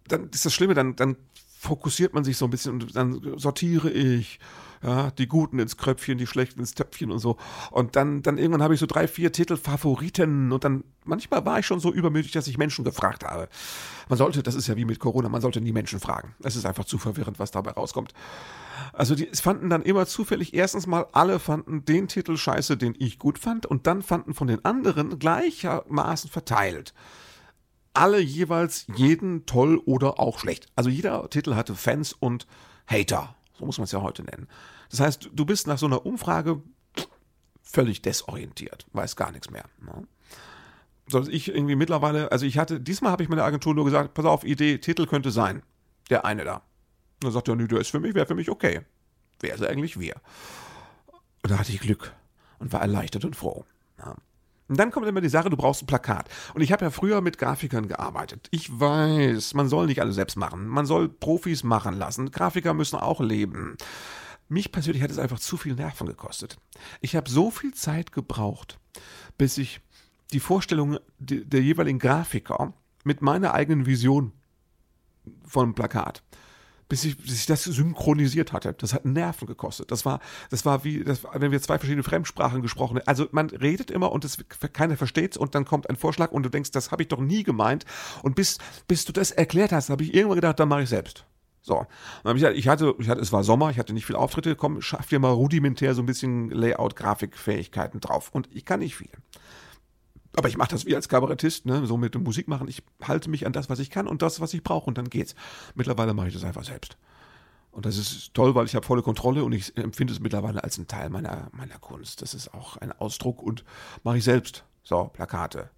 dann 0.07 0.29
ist 0.29 0.45
das 0.45 0.53
Schlimme, 0.53 0.73
dann, 0.73 0.95
dann 0.95 1.17
fokussiert 1.59 2.13
man 2.13 2.23
sich 2.23 2.37
so 2.37 2.45
ein 2.45 2.51
bisschen 2.51 2.73
und 2.73 2.95
dann 2.95 3.37
sortiere 3.37 3.89
ich 3.91 4.39
ja, 4.83 5.11
die 5.11 5.27
Guten 5.27 5.59
ins 5.59 5.77
Kröpfchen, 5.77 6.17
die 6.17 6.27
Schlechten 6.27 6.59
ins 6.59 6.73
Töpfchen 6.73 7.11
und 7.11 7.19
so. 7.19 7.37
Und 7.69 7.95
dann, 7.95 8.21
dann 8.21 8.37
irgendwann 8.37 8.63
habe 8.63 8.73
ich 8.73 8.79
so 8.79 8.85
drei, 8.85 9.07
vier 9.07 9.31
Titel 9.31 9.57
Favoriten 9.57 10.51
und 10.51 10.63
dann 10.63 10.83
manchmal 11.05 11.45
war 11.45 11.59
ich 11.59 11.65
schon 11.65 11.79
so 11.79 11.91
übermütig, 11.91 12.31
dass 12.31 12.47
ich 12.47 12.57
Menschen 12.57 12.83
gefragt 12.83 13.23
habe. 13.23 13.47
Man 14.09 14.17
sollte, 14.17 14.43
das 14.43 14.55
ist 14.55 14.67
ja 14.67 14.75
wie 14.75 14.85
mit 14.85 14.99
Corona, 14.99 15.29
man 15.29 15.41
sollte 15.41 15.61
nie 15.61 15.71
Menschen 15.71 15.99
fragen. 15.99 16.35
Es 16.43 16.55
ist 16.55 16.65
einfach 16.65 16.85
zu 16.85 16.97
verwirrend, 16.97 17.39
was 17.39 17.51
dabei 17.51 17.71
rauskommt. 17.71 18.13
Also 18.93 19.15
die, 19.15 19.27
fanden 19.33 19.69
dann 19.69 19.83
immer 19.83 20.05
zufällig, 20.05 20.53
erstens 20.53 20.87
mal 20.87 21.05
alle 21.11 21.39
fanden 21.39 21.85
den 21.85 22.07
Titel 22.07 22.35
scheiße, 22.35 22.77
den 22.77 22.95
ich 22.97 23.19
gut 23.19 23.39
fand 23.39 23.65
und 23.65 23.87
dann 23.87 24.01
fanden 24.01 24.33
von 24.33 24.47
den 24.47 24.65
anderen 24.65 25.19
gleichermaßen 25.19 26.29
verteilt 26.29 26.93
alle 27.93 28.19
jeweils 28.19 28.87
jeden 28.95 29.45
toll 29.45 29.81
oder 29.85 30.19
auch 30.19 30.39
schlecht. 30.39 30.67
Also 30.75 30.89
jeder 30.89 31.29
Titel 31.29 31.55
hatte 31.55 31.75
Fans 31.75 32.13
und 32.13 32.47
Hater. 32.87 33.35
So 33.61 33.67
muss 33.67 33.77
man 33.77 33.83
es 33.83 33.91
ja 33.91 34.01
heute 34.01 34.23
nennen. 34.23 34.47
Das 34.89 34.99
heißt, 34.99 35.29
du 35.31 35.45
bist 35.45 35.67
nach 35.67 35.77
so 35.77 35.85
einer 35.85 36.03
Umfrage 36.03 36.63
völlig 37.61 38.01
desorientiert, 38.01 38.87
weiß 38.93 39.15
gar 39.15 39.31
nichts 39.31 39.51
mehr. 39.51 39.65
Ne? 39.79 40.07
So 41.07 41.19
dass 41.19 41.27
ich 41.27 41.49
irgendwie 41.49 41.75
mittlerweile, 41.75 42.31
also 42.31 42.43
ich 42.43 42.57
hatte, 42.57 42.81
diesmal 42.81 43.11
habe 43.11 43.21
ich 43.21 43.29
meiner 43.29 43.43
Agentur 43.43 43.75
nur 43.75 43.85
gesagt, 43.85 44.15
pass 44.15 44.25
auf, 44.25 44.43
Idee, 44.43 44.79
Titel 44.79 45.05
könnte 45.05 45.29
sein. 45.29 45.61
Der 46.09 46.25
eine 46.25 46.43
da. 46.43 46.55
Und 46.55 47.25
dann 47.25 47.31
sagt 47.33 47.49
er, 47.49 47.55
nö, 47.55 47.67
der 47.67 47.79
ist 47.79 47.91
für 47.91 47.99
mich, 47.99 48.15
wäre 48.15 48.25
für 48.25 48.33
mich 48.33 48.49
okay. 48.49 48.81
Wer 49.41 49.53
ist 49.53 49.63
eigentlich 49.63 49.99
wir? 49.99 50.15
Und 51.43 51.51
da 51.51 51.59
hatte 51.59 51.71
ich 51.71 51.79
Glück 51.79 52.13
und 52.57 52.73
war 52.73 52.81
erleichtert 52.81 53.25
und 53.25 53.35
froh. 53.35 53.63
Ja. 53.99 54.15
Und 54.71 54.79
dann 54.79 54.89
kommt 54.89 55.05
immer 55.05 55.19
die 55.19 55.27
Sache, 55.27 55.49
du 55.49 55.57
brauchst 55.57 55.83
ein 55.83 55.87
Plakat. 55.87 56.29
Und 56.53 56.61
ich 56.61 56.71
habe 56.71 56.85
ja 56.85 56.91
früher 56.91 57.19
mit 57.19 57.37
Grafikern 57.37 57.89
gearbeitet. 57.89 58.47
Ich 58.51 58.79
weiß, 58.79 59.53
man 59.53 59.67
soll 59.67 59.85
nicht 59.85 59.99
alles 59.99 60.15
selbst 60.15 60.37
machen. 60.37 60.65
Man 60.65 60.85
soll 60.85 61.09
Profis 61.09 61.65
machen 61.65 61.97
lassen. 61.97 62.31
Grafiker 62.31 62.73
müssen 62.73 62.95
auch 62.95 63.19
leben. 63.19 63.75
Mich 64.47 64.71
persönlich 64.71 65.03
hat 65.03 65.11
es 65.11 65.19
einfach 65.19 65.39
zu 65.39 65.57
viel 65.57 65.75
Nerven 65.75 66.07
gekostet. 66.07 66.55
Ich 67.01 67.17
habe 67.17 67.29
so 67.29 67.51
viel 67.51 67.73
Zeit 67.73 68.13
gebraucht, 68.13 68.79
bis 69.37 69.57
ich 69.57 69.81
die 70.31 70.39
Vorstellung 70.39 70.99
der 71.19 71.61
jeweiligen 71.61 71.99
Grafiker 71.99 72.73
mit 73.03 73.21
meiner 73.21 73.53
eigenen 73.53 73.85
Vision 73.85 74.31
von 75.43 75.75
Plakat 75.75 76.23
bis 76.91 77.05
ich, 77.05 77.17
bis 77.17 77.31
ich 77.31 77.45
das 77.45 77.63
synchronisiert 77.63 78.51
hatte. 78.51 78.73
Das 78.73 78.93
hat 78.93 79.05
Nerven 79.05 79.47
gekostet. 79.47 79.91
Das 79.91 80.03
war, 80.03 80.19
das 80.49 80.65
war 80.65 80.83
wie, 80.83 81.05
das, 81.05 81.23
wenn 81.33 81.53
wir 81.53 81.61
zwei 81.61 81.77
verschiedene 81.77 82.03
Fremdsprachen 82.03 82.61
gesprochen 82.61 82.97
haben. 82.97 83.07
Also 83.07 83.29
man 83.31 83.49
redet 83.49 83.89
immer 83.89 84.11
und 84.11 84.25
es, 84.25 84.43
keiner 84.73 84.97
versteht's 84.97 85.37
und 85.37 85.55
dann 85.55 85.63
kommt 85.63 85.89
ein 85.89 85.95
Vorschlag 85.95 86.33
und 86.33 86.43
du 86.43 86.49
denkst, 86.49 86.71
das 86.71 86.91
habe 86.91 87.03
ich 87.03 87.07
doch 87.07 87.21
nie 87.21 87.43
gemeint. 87.43 87.85
Und 88.23 88.35
bis, 88.35 88.57
bis 88.89 89.05
du 89.05 89.13
das 89.13 89.31
erklärt 89.31 89.71
hast, 89.71 89.89
habe 89.89 90.03
ich 90.03 90.13
irgendwann 90.13 90.35
gedacht, 90.35 90.59
dann 90.59 90.67
mache 90.67 90.81
ich 90.81 90.89
selbst. 90.89 91.23
So. 91.61 91.85
Ich, 92.35 92.43
hatte, 92.67 92.93
ich 92.97 93.07
hatte, 93.07 93.21
es 93.21 93.31
war 93.31 93.45
Sommer, 93.45 93.69
ich 93.69 93.79
hatte 93.79 93.93
nicht 93.93 94.05
viel 94.05 94.17
Auftritte, 94.17 94.57
komm, 94.57 94.81
schaff 94.81 95.07
dir 95.07 95.19
mal 95.19 95.31
rudimentär 95.31 95.95
so 95.95 96.01
ein 96.01 96.07
bisschen 96.07 96.49
Layout, 96.49 96.97
Grafikfähigkeiten 96.97 98.01
drauf. 98.01 98.31
Und 98.33 98.49
ich 98.51 98.65
kann 98.65 98.81
nicht 98.81 98.97
viel. 98.97 99.11
Aber 100.35 100.47
ich 100.47 100.57
mache 100.57 100.69
das 100.69 100.85
wie 100.85 100.95
als 100.95 101.09
Kabarettist, 101.09 101.65
ne? 101.65 101.85
so 101.85 101.97
mit 101.97 102.15
Musik 102.15 102.47
machen. 102.47 102.67
Ich 102.67 102.83
halte 103.03 103.29
mich 103.29 103.45
an 103.45 103.53
das, 103.53 103.69
was 103.69 103.79
ich 103.79 103.89
kann 103.89 104.07
und 104.07 104.21
das, 104.21 104.39
was 104.39 104.53
ich 104.53 104.63
brauche 104.63 104.87
und 104.87 104.97
dann 104.97 105.09
geht's. 105.09 105.35
Mittlerweile 105.75 106.13
mache 106.13 106.29
ich 106.29 106.33
das 106.33 106.43
einfach 106.43 106.63
selbst. 106.63 106.97
Und 107.71 107.85
das 107.85 107.97
ist 107.97 108.33
toll, 108.33 108.53
weil 108.53 108.65
ich 108.65 108.75
habe 108.75 108.85
volle 108.85 109.01
Kontrolle 109.01 109.43
und 109.43 109.53
ich 109.53 109.75
empfinde 109.77 110.13
es 110.13 110.19
mittlerweile 110.19 110.63
als 110.63 110.77
einen 110.77 110.87
Teil 110.87 111.09
meiner, 111.09 111.49
meiner 111.53 111.79
Kunst. 111.79 112.21
Das 112.21 112.33
ist 112.33 112.53
auch 112.53 112.77
ein 112.77 112.91
Ausdruck 112.91 113.41
und 113.41 113.63
mache 114.03 114.17
ich 114.17 114.23
selbst. 114.23 114.65
So, 114.83 115.05
Plakate. 115.05 115.69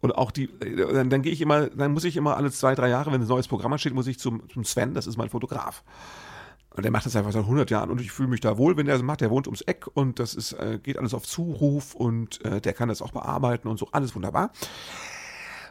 Und 0.00 0.12
auch 0.12 0.30
die, 0.30 0.48
dann, 0.76 1.10
dann 1.10 1.22
gehe 1.22 1.32
ich 1.32 1.40
immer, 1.40 1.68
dann 1.68 1.92
muss 1.92 2.04
ich 2.04 2.16
immer 2.16 2.36
alle 2.36 2.50
zwei, 2.50 2.74
drei 2.74 2.88
Jahre, 2.88 3.12
wenn 3.12 3.20
ein 3.20 3.26
neues 3.26 3.48
Programm 3.48 3.72
ansteht, 3.72 3.94
muss 3.94 4.06
ich 4.06 4.18
zum, 4.18 4.48
zum 4.48 4.64
Sven, 4.64 4.94
das 4.94 5.06
ist 5.06 5.16
mein 5.16 5.28
Fotograf. 5.28 5.82
Und 6.70 6.84
der 6.84 6.92
macht 6.92 7.06
das 7.06 7.16
einfach 7.16 7.32
seit 7.32 7.42
100 7.42 7.70
Jahren 7.70 7.90
und 7.90 8.00
ich 8.00 8.12
fühle 8.12 8.28
mich 8.28 8.40
da 8.40 8.56
wohl, 8.56 8.76
wenn 8.76 8.86
er 8.86 8.94
das 8.94 9.02
macht. 9.02 9.20
Der 9.20 9.30
wohnt 9.30 9.46
ums 9.46 9.62
Eck 9.62 9.86
und 9.94 10.18
das 10.18 10.34
ist, 10.34 10.52
äh, 10.52 10.78
geht 10.82 10.98
alles 10.98 11.14
auf 11.14 11.26
Zuruf 11.26 11.94
und 11.94 12.44
äh, 12.44 12.60
der 12.60 12.72
kann 12.72 12.88
das 12.88 13.02
auch 13.02 13.10
bearbeiten 13.10 13.68
und 13.68 13.78
so, 13.78 13.88
alles 13.92 14.14
wunderbar. 14.14 14.52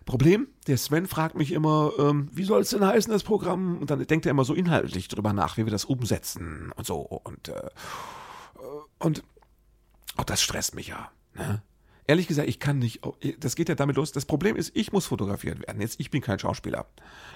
Problem, 0.05 0.47
der 0.67 0.77
Sven 0.77 1.05
fragt 1.05 1.35
mich 1.35 1.51
immer, 1.51 1.91
ähm, 1.99 2.29
wie 2.31 2.45
soll 2.45 2.61
es 2.61 2.69
denn 2.69 2.85
heißen, 2.85 3.11
das 3.11 3.23
Programm? 3.23 3.77
Und 3.79 3.91
dann 3.91 4.05
denkt 4.07 4.25
er 4.25 4.31
immer 4.31 4.45
so 4.45 4.53
inhaltlich 4.53 5.07
drüber 5.09 5.33
nach, 5.33 5.57
wie 5.57 5.65
wir 5.65 5.71
das 5.71 5.85
umsetzen 5.85 6.71
und 6.75 6.85
so. 6.85 6.99
Und, 6.99 7.49
äh, 7.49 7.69
und 8.99 9.23
auch 10.15 10.23
das 10.23 10.41
stresst 10.41 10.75
mich 10.75 10.87
ja. 10.87 11.11
Ne? 11.35 11.61
Ehrlich 12.07 12.27
gesagt, 12.27 12.47
ich 12.47 12.59
kann 12.59 12.79
nicht, 12.79 13.05
oh, 13.05 13.15
das 13.39 13.55
geht 13.55 13.67
ja 13.67 13.75
damit 13.75 13.97
los. 13.97 14.13
Das 14.13 14.25
Problem 14.25 14.55
ist, 14.55 14.71
ich 14.75 14.93
muss 14.93 15.05
fotografiert 15.05 15.59
werden. 15.59 15.81
Jetzt, 15.81 15.99
ich 15.99 16.09
bin 16.09 16.21
kein 16.21 16.39
Schauspieler. 16.39 16.85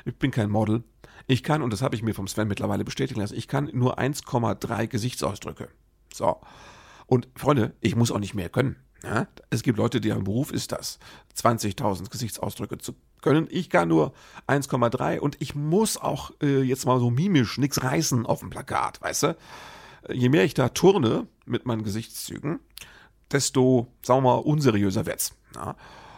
Ich 0.05 0.15
bin 0.15 0.31
kein 0.31 0.49
Model. 0.49 0.83
Ich 1.27 1.43
kann, 1.43 1.61
und 1.61 1.73
das 1.73 1.81
habe 1.81 1.95
ich 1.95 2.03
mir 2.03 2.13
vom 2.13 2.27
Sven 2.27 2.47
mittlerweile 2.47 2.85
bestätigen 2.85 3.19
lassen, 3.19 3.37
ich 3.37 3.49
kann 3.49 3.69
nur 3.73 3.99
1,3 3.99 4.87
Gesichtsausdrücke. 4.87 5.67
So. 6.13 6.37
Und 7.05 7.27
Freunde, 7.35 7.75
ich 7.81 7.95
muss 7.97 8.11
auch 8.11 8.19
nicht 8.19 8.33
mehr 8.33 8.49
können. 8.49 8.77
Ja? 9.03 9.27
Es 9.49 9.63
gibt 9.63 9.77
Leute, 9.77 9.99
deren 9.99 10.23
Beruf 10.23 10.51
ist 10.51 10.71
das, 10.71 10.99
20.000 11.37 12.09
Gesichtsausdrücke 12.09 12.77
zu 12.77 12.95
können. 13.21 13.47
Ich 13.49 13.69
kann 13.69 13.89
nur 13.89 14.13
1,3 14.47 15.19
und 15.19 15.35
ich 15.39 15.53
muss 15.53 15.97
auch 15.97 16.31
äh, 16.41 16.61
jetzt 16.61 16.85
mal 16.85 16.99
so 16.99 17.09
mimisch 17.09 17.57
nichts 17.57 17.83
reißen 17.83 18.25
auf 18.25 18.39
dem 18.39 18.49
Plakat, 18.49 19.01
weißt 19.01 19.23
du? 19.23 19.37
Je 20.09 20.29
mehr 20.29 20.45
ich 20.45 20.53
da 20.53 20.69
turne 20.69 21.27
mit 21.45 21.65
meinen 21.65 21.83
Gesichtszügen, 21.83 22.59
desto, 23.33 23.87
sagen 24.01 24.23
wir 24.23 24.35
mal, 24.35 24.41
unseriöser 24.41 25.05
wird's. 25.05 25.35
Ja? 25.55 25.75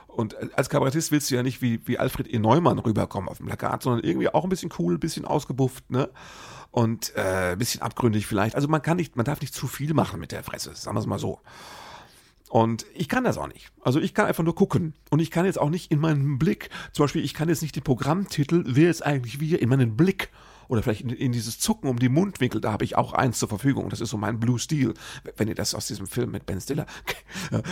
Und 0.08 0.36
als 0.58 0.70
Kabarettist 0.70 1.12
willst 1.12 1.32
du 1.32 1.36
ja 1.36 1.44
nicht 1.44 1.62
wie, 1.62 1.86
wie 1.88 1.98
Alfred 1.98 2.32
E. 2.32 2.38
Neumann 2.38 2.78
rüberkommen 2.78 3.30
auf 3.30 3.38
dem 3.38 3.48
Plakat, 3.48 3.82
sondern 3.82 4.04
irgendwie 4.04 4.30
auch 4.30 4.44
ein 4.44 4.50
bisschen 4.50 4.72
cool, 4.78 4.94
ein 4.94 5.00
bisschen 5.00 5.26
ausgebufft, 5.26 5.90
ne? 5.90 6.10
Und 6.70 7.16
äh, 7.16 7.52
ein 7.52 7.58
bisschen 7.58 7.82
abgründig 7.82 8.26
vielleicht. 8.26 8.56
Also 8.56 8.68
man 8.68 8.82
kann 8.82 8.98
nicht, 8.98 9.16
man 9.16 9.26
darf 9.26 9.42
nicht 9.42 9.54
zu 9.54 9.68
viel 9.68 9.94
machen 9.94 10.20
mit 10.20 10.32
der 10.32 10.44
Fresse, 10.44 10.76
sagen 10.76 10.96
wir 10.96 11.02
es 11.02 11.08
mal 11.08 11.20
so. 11.20 11.40
Und 12.50 12.86
ich 12.94 13.10
kann 13.10 13.24
das 13.24 13.40
auch 13.40 13.48
nicht. 13.48 13.72
Also 13.82 14.00
ich 14.00 14.14
kann 14.14 14.28
einfach 14.28 14.44
nur 14.44 14.56
gucken. 14.56 14.94
Und 15.10 15.20
ich 15.20 15.32
kann 15.32 15.46
jetzt 15.46 15.60
auch 15.60 15.72
nicht 15.72 15.92
in 15.92 16.00
meinen 16.00 16.38
Blick, 16.38 16.70
zum 16.92 17.04
Beispiel, 17.04 17.24
ich 17.24 17.34
kann 17.34 17.50
jetzt 17.50 17.64
nicht 17.64 17.76
den 17.76 17.84
Programmtitel, 17.84 18.64
wer 18.68 18.92
ist 18.92 19.04
eigentlich 19.04 19.40
wir, 19.40 19.62
in 19.62 19.70
meinen 19.70 19.98
Blick 19.98 20.30
oder 20.68 20.84
vielleicht 20.84 21.02
in, 21.02 21.10
in, 21.10 21.32
dieses 21.32 21.60
Zucken 21.60 21.90
um 21.90 22.00
die 22.00 22.10
Mundwinkel, 22.10 22.62
da 22.62 22.72
habe 22.72 22.84
ich 22.84 22.96
auch 22.96 23.14
eins 23.14 23.40
zur 23.40 23.50
Verfügung. 23.50 23.90
Das 23.90 24.02
ist 24.02 24.10
so 24.10 24.18
mein 24.18 24.40
Blue 24.40 24.60
Steel, 24.60 24.94
wenn 25.38 25.48
ihr 25.48 25.56
das 25.56 25.76
aus 25.76 25.88
diesem 25.88 26.08
Film 26.08 26.32
mit 26.32 26.46
Ben 26.46 26.62
Stiller. 26.62 26.86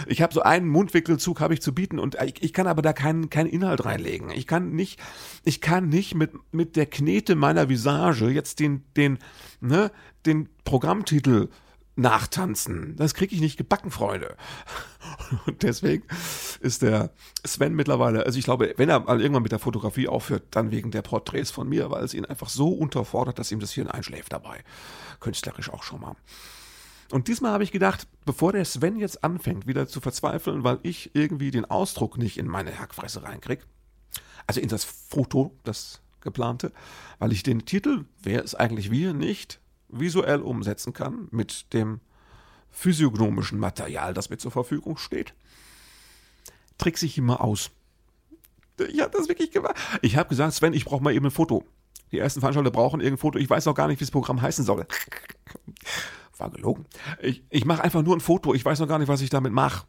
Ich 0.07 0.21
habe 0.21 0.33
so 0.33 0.41
einen 0.41 0.67
Mundwinkelzug 0.67 1.39
habe 1.39 1.53
ich 1.53 1.61
zu 1.61 1.73
bieten 1.73 1.99
und 1.99 2.17
ich, 2.23 2.43
ich 2.43 2.53
kann 2.53 2.67
aber 2.67 2.81
da 2.81 2.93
keinen 2.93 3.29
keinen 3.29 3.47
Inhalt 3.47 3.85
reinlegen. 3.85 4.29
Ich 4.31 4.47
kann 4.47 4.71
nicht, 4.71 4.99
ich 5.43 5.61
kann 5.61 5.89
nicht 5.89 6.15
mit 6.15 6.31
mit 6.51 6.75
der 6.75 6.85
Knete 6.85 7.35
meiner 7.35 7.69
Visage 7.69 8.29
jetzt 8.29 8.59
den 8.59 8.83
den 8.95 9.19
ne 9.59 9.91
den 10.25 10.49
Programmtitel 10.63 11.49
nachtanzen. 11.95 12.95
Das 12.95 13.13
kriege 13.13 13.35
ich 13.35 13.41
nicht 13.41 13.57
gebacken, 13.57 13.91
Freunde. 13.91 14.35
Und 15.45 15.63
deswegen 15.63 16.03
ist 16.59 16.81
der 16.81 17.11
Sven 17.45 17.75
mittlerweile, 17.75 18.25
also 18.25 18.39
ich 18.39 18.45
glaube, 18.45 18.73
wenn 18.77 18.89
er 18.89 19.01
mal 19.01 19.21
irgendwann 19.21 19.43
mit 19.43 19.51
der 19.51 19.59
Fotografie 19.59 20.07
aufhört, 20.07 20.43
dann 20.51 20.71
wegen 20.71 20.91
der 20.91 21.01
Porträts 21.01 21.51
von 21.51 21.67
mir, 21.67 21.91
weil 21.91 22.03
es 22.03 22.13
ihn 22.13 22.25
einfach 22.25 22.49
so 22.49 22.69
unterfordert, 22.69 23.39
dass 23.39 23.51
ihm 23.51 23.59
das 23.59 23.71
Hirn 23.71 23.87
einschläft 23.87 24.31
dabei. 24.33 24.63
Künstlerisch 25.19 25.69
auch 25.69 25.83
schon 25.83 26.01
mal. 26.01 26.15
Und 27.11 27.27
diesmal 27.27 27.51
habe 27.51 27.63
ich 27.63 27.71
gedacht, 27.71 28.07
bevor 28.25 28.53
der 28.53 28.63
Sven 28.63 28.97
jetzt 28.97 29.23
anfängt, 29.23 29.67
wieder 29.67 29.87
zu 29.87 29.99
verzweifeln, 29.99 30.63
weil 30.63 30.79
ich 30.83 31.13
irgendwie 31.13 31.51
den 31.51 31.65
Ausdruck 31.65 32.17
nicht 32.17 32.37
in 32.37 32.47
meine 32.47 32.79
Hackfresse 32.79 33.23
reinkriege, 33.23 33.63
also 34.47 34.61
in 34.61 34.69
das 34.69 34.85
Foto, 34.85 35.57
das 35.63 36.01
geplante, 36.21 36.71
weil 37.19 37.33
ich 37.33 37.43
den 37.43 37.65
Titel, 37.65 38.05
wer 38.21 38.43
ist 38.43 38.55
eigentlich 38.55 38.91
wir, 38.91 39.13
nicht 39.13 39.60
visuell 39.91 40.41
umsetzen 40.41 40.93
kann 40.93 41.27
mit 41.31 41.73
dem 41.73 41.99
physiognomischen 42.71 43.59
Material, 43.59 44.13
das 44.13 44.29
mir 44.29 44.37
zur 44.37 44.51
Verfügung 44.51 44.97
steht, 44.97 45.33
trickse 46.77 47.05
ich 47.05 47.17
immer 47.17 47.41
aus. 47.41 47.71
Ich 48.89 49.01
habe 49.01 49.15
das 49.15 49.27
wirklich 49.27 49.51
gemacht. 49.51 49.75
Ich 50.01 50.15
habe 50.17 50.29
gesagt, 50.29 50.53
Sven, 50.53 50.73
ich 50.73 50.85
brauche 50.85 51.03
mal 51.03 51.13
eben 51.13 51.25
ein 51.25 51.31
Foto. 51.31 51.63
Die 52.11 52.17
ersten 52.17 52.39
Veranstalter 52.39 52.71
brauchen 52.71 52.99
irgendein 52.99 53.21
Foto. 53.21 53.37
Ich 53.37 53.49
weiß 53.49 53.67
auch 53.67 53.75
gar 53.75 53.87
nicht, 53.87 53.99
wie 53.99 54.05
das 54.05 54.11
Programm 54.11 54.41
heißen 54.41 54.65
soll. 54.65 54.87
War 56.37 56.49
gelogen. 56.49 56.85
Ich, 57.21 57.43
ich 57.49 57.65
mache 57.65 57.83
einfach 57.83 58.01
nur 58.01 58.15
ein 58.15 58.21
Foto. 58.21 58.53
Ich 58.53 58.65
weiß 58.65 58.79
noch 58.79 58.87
gar 58.87 58.97
nicht, 58.97 59.07
was 59.07 59.21
ich 59.21 59.29
damit 59.29 59.53
mache. 59.53 59.85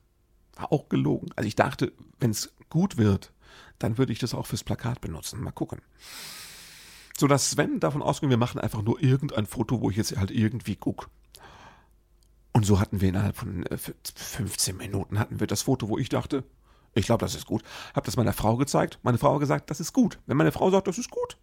War 0.56 0.72
auch 0.72 0.88
gelogen. 0.88 1.30
Also 1.36 1.48
ich 1.48 1.56
dachte, 1.56 1.92
wenn 2.20 2.30
es 2.30 2.52
gut 2.68 2.98
wird, 2.98 3.32
dann 3.78 3.96
würde 3.96 4.12
ich 4.12 4.18
das 4.18 4.34
auch 4.34 4.46
fürs 4.46 4.62
Plakat 4.62 5.00
benutzen. 5.00 5.42
Mal 5.42 5.52
gucken 5.52 5.80
sodass 7.18 7.50
Sven 7.50 7.80
davon 7.80 8.02
ausging, 8.02 8.30
wir 8.30 8.36
machen 8.36 8.60
einfach 8.60 8.82
nur 8.82 9.02
irgendein 9.02 9.46
Foto, 9.46 9.80
wo 9.80 9.90
ich 9.90 9.96
jetzt 9.96 10.16
halt 10.16 10.30
irgendwie 10.30 10.76
gucke. 10.76 11.06
Und 12.52 12.66
so 12.66 12.80
hatten 12.80 13.00
wir 13.00 13.08
innerhalb 13.08 13.36
von 13.36 13.64
15 14.14 14.74
äh, 14.74 14.78
Minuten 14.78 15.18
hatten 15.18 15.40
wir 15.40 15.46
das 15.46 15.62
Foto, 15.62 15.88
wo 15.88 15.98
ich 15.98 16.08
dachte, 16.08 16.44
ich 16.94 17.06
glaube, 17.06 17.24
das 17.24 17.34
ist 17.34 17.46
gut. 17.46 17.62
Hab 17.94 18.04
das 18.04 18.16
meiner 18.16 18.34
Frau 18.34 18.56
gezeigt. 18.56 18.98
Meine 19.02 19.16
Frau 19.16 19.34
hat 19.34 19.40
gesagt, 19.40 19.70
das 19.70 19.80
ist 19.80 19.94
gut. 19.94 20.18
Wenn 20.26 20.36
meine 20.36 20.52
Frau 20.52 20.70
sagt, 20.70 20.86
das 20.86 20.98
ist 20.98 21.10
gut, 21.10 21.38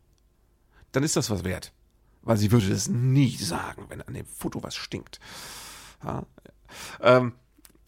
dann 0.92 1.04
ist 1.04 1.16
das 1.16 1.32
was 1.32 1.44
wert. 1.44 1.74
Weil 2.22 2.38
sie 2.38 2.52
würde 2.52 2.70
das 2.70 2.88
nie 2.88 3.36
sagen, 3.36 3.86
wenn 3.90 4.02
an 4.02 4.14
dem 4.14 4.28
Foto 4.28 4.62
was 4.62 4.76
stinkt. 4.76 5.20
Ja. 6.04 6.26
Ähm, 7.02 7.34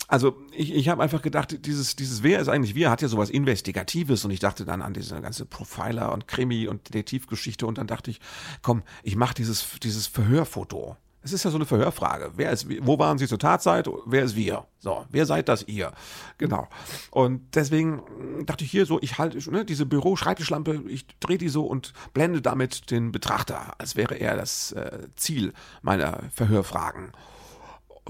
also 0.08 0.36
ich, 0.52 0.74
ich 0.74 0.90
habe 0.90 1.02
einfach 1.02 1.22
gedacht, 1.22 1.66
dieses, 1.66 1.96
dieses 1.96 2.24
Wer 2.24 2.40
ist 2.40 2.48
eigentlich 2.48 2.76
wir, 2.76 2.90
hat 2.90 3.02
ja 3.02 3.08
sowas 3.08 3.30
Investigatives 3.30 4.26
und 4.26 4.32
ich 4.32 4.40
dachte 4.40 4.66
dann 4.66 4.82
an 4.82 4.94
diese 4.94 5.20
ganze 5.22 5.46
Profiler 5.46 6.12
und 6.12 6.28
Krimi 6.28 6.68
und 6.68 6.90
Detektivgeschichte 6.90 7.66
und 7.66 7.78
dann 7.78 7.88
dachte 7.88 8.12
ich, 8.12 8.20
komm, 8.62 8.84
ich 9.04 9.16
mache 9.16 9.36
dieses, 9.36 9.80
dieses 9.82 10.08
Verhörfoto. 10.08 10.98
Es 11.24 11.34
ist 11.34 11.44
ja 11.44 11.52
so 11.52 11.58
eine 11.58 11.68
Verhörfrage. 11.68 12.32
Wer 12.36 12.52
ist, 12.52 12.66
wo 12.84 12.98
waren 12.98 13.20
Sie 13.20 13.28
zur 13.28 13.38
Tatzeit? 13.38 13.88
Wer 14.08 14.24
ist 14.24 14.36
wir? 14.36 14.66
So, 14.80 15.06
wer 15.12 15.28
seid 15.28 15.50
das 15.50 15.68
ihr? 15.68 15.92
Genau. 16.40 16.68
Und 17.12 17.56
deswegen 17.56 18.02
dachte 18.48 18.64
ich 18.64 18.72
hier 18.72 18.88
so, 18.88 19.00
ich 19.02 19.20
halte 19.20 19.38
ne, 19.52 19.64
diese 19.64 19.86
Büro-Schreibtischlampe, 19.86 20.84
ich 20.88 21.06
drehe 21.20 21.38
die 21.38 21.50
so 21.50 21.66
und 21.66 21.94
blende 22.14 22.42
damit 22.42 22.90
den 22.90 23.12
Betrachter, 23.12 23.76
als 23.78 23.96
wäre 23.96 24.16
er 24.16 24.36
das 24.36 24.72
äh, 24.72 25.08
Ziel 25.16 25.54
meiner 25.84 26.24
Verhörfragen. 26.32 27.12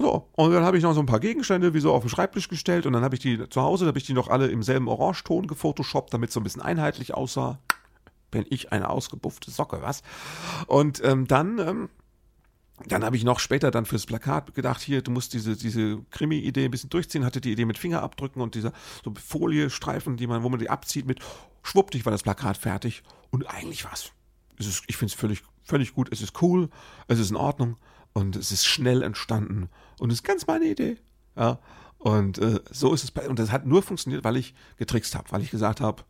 So, 0.02 0.28
und 0.32 0.50
dann 0.50 0.64
habe 0.64 0.76
ich 0.76 0.82
noch 0.82 0.94
so 0.94 1.00
ein 1.00 1.06
paar 1.06 1.20
Gegenstände 1.20 1.74
wie 1.74 1.78
so 1.78 1.92
auf 1.92 2.02
den 2.02 2.08
Schreibtisch 2.08 2.48
gestellt 2.48 2.86
und 2.86 2.92
dann 2.92 3.04
habe 3.04 3.14
ich 3.14 3.20
die 3.20 3.48
zu 3.48 3.62
Hause, 3.62 3.84
da 3.84 3.90
habe 3.90 3.98
ich 3.98 4.04
die 4.04 4.14
noch 4.14 4.26
alle 4.26 4.48
im 4.48 4.64
selben 4.64 4.88
Orangeton 4.88 5.46
gefotoshoppt, 5.46 6.12
damit 6.12 6.30
es 6.30 6.34
so 6.34 6.40
ein 6.40 6.42
bisschen 6.42 6.60
einheitlich 6.60 7.14
aussah. 7.14 7.60
Bin 8.32 8.44
ich 8.50 8.72
eine 8.72 8.90
ausgebuffte 8.90 9.52
Socke, 9.52 9.80
was? 9.80 10.02
Und 10.66 11.00
ähm, 11.04 11.28
dann 11.28 11.60
ähm, 11.60 11.88
dann 12.88 13.04
habe 13.04 13.14
ich 13.14 13.22
noch 13.22 13.38
später 13.38 13.70
dann 13.70 13.86
fürs 13.86 14.06
Plakat 14.06 14.54
gedacht, 14.54 14.80
hier, 14.80 15.02
du 15.02 15.12
musst 15.12 15.34
diese, 15.34 15.56
diese 15.56 16.02
Krimi-Idee 16.10 16.64
ein 16.64 16.72
bisschen 16.72 16.90
durchziehen, 16.90 17.24
hatte 17.24 17.40
die 17.40 17.52
Idee 17.52 17.64
mit 17.64 17.78
Fingerabdrücken 17.78 18.42
und 18.42 18.56
dieser 18.56 18.72
so 19.04 19.14
Foliestreifen, 19.14 20.16
die 20.16 20.26
man, 20.26 20.42
wo 20.42 20.48
man 20.48 20.58
die 20.58 20.68
abzieht 20.68 21.06
mit, 21.06 21.20
schwuppdig 21.62 22.04
war 22.04 22.10
das 22.10 22.24
Plakat 22.24 22.56
fertig 22.56 23.04
und 23.30 23.48
eigentlich 23.48 23.84
war 23.84 23.92
es, 23.92 24.10
ich 24.58 24.96
finde 24.96 25.12
es 25.12 25.20
völlig, 25.20 25.44
völlig 25.62 25.94
gut, 25.94 26.08
es 26.10 26.22
ist 26.22 26.42
cool, 26.42 26.70
es 27.06 27.20
ist 27.20 27.30
in 27.30 27.36
Ordnung 27.36 27.76
und 28.12 28.36
es 28.36 28.52
ist 28.52 28.66
schnell 28.66 29.02
entstanden 29.02 29.68
und 29.98 30.10
es 30.10 30.18
ist 30.18 30.24
ganz 30.24 30.46
meine 30.46 30.66
Idee, 30.66 30.98
ja, 31.36 31.58
und 31.98 32.38
äh, 32.38 32.60
so 32.70 32.92
ist 32.92 33.04
es, 33.04 33.26
und 33.28 33.38
das 33.38 33.52
hat 33.52 33.64
nur 33.64 33.82
funktioniert, 33.82 34.24
weil 34.24 34.36
ich 34.36 34.54
getrickst 34.76 35.14
habe, 35.14 35.30
weil 35.30 35.42
ich 35.42 35.50
gesagt 35.50 35.80
habe, 35.80 36.02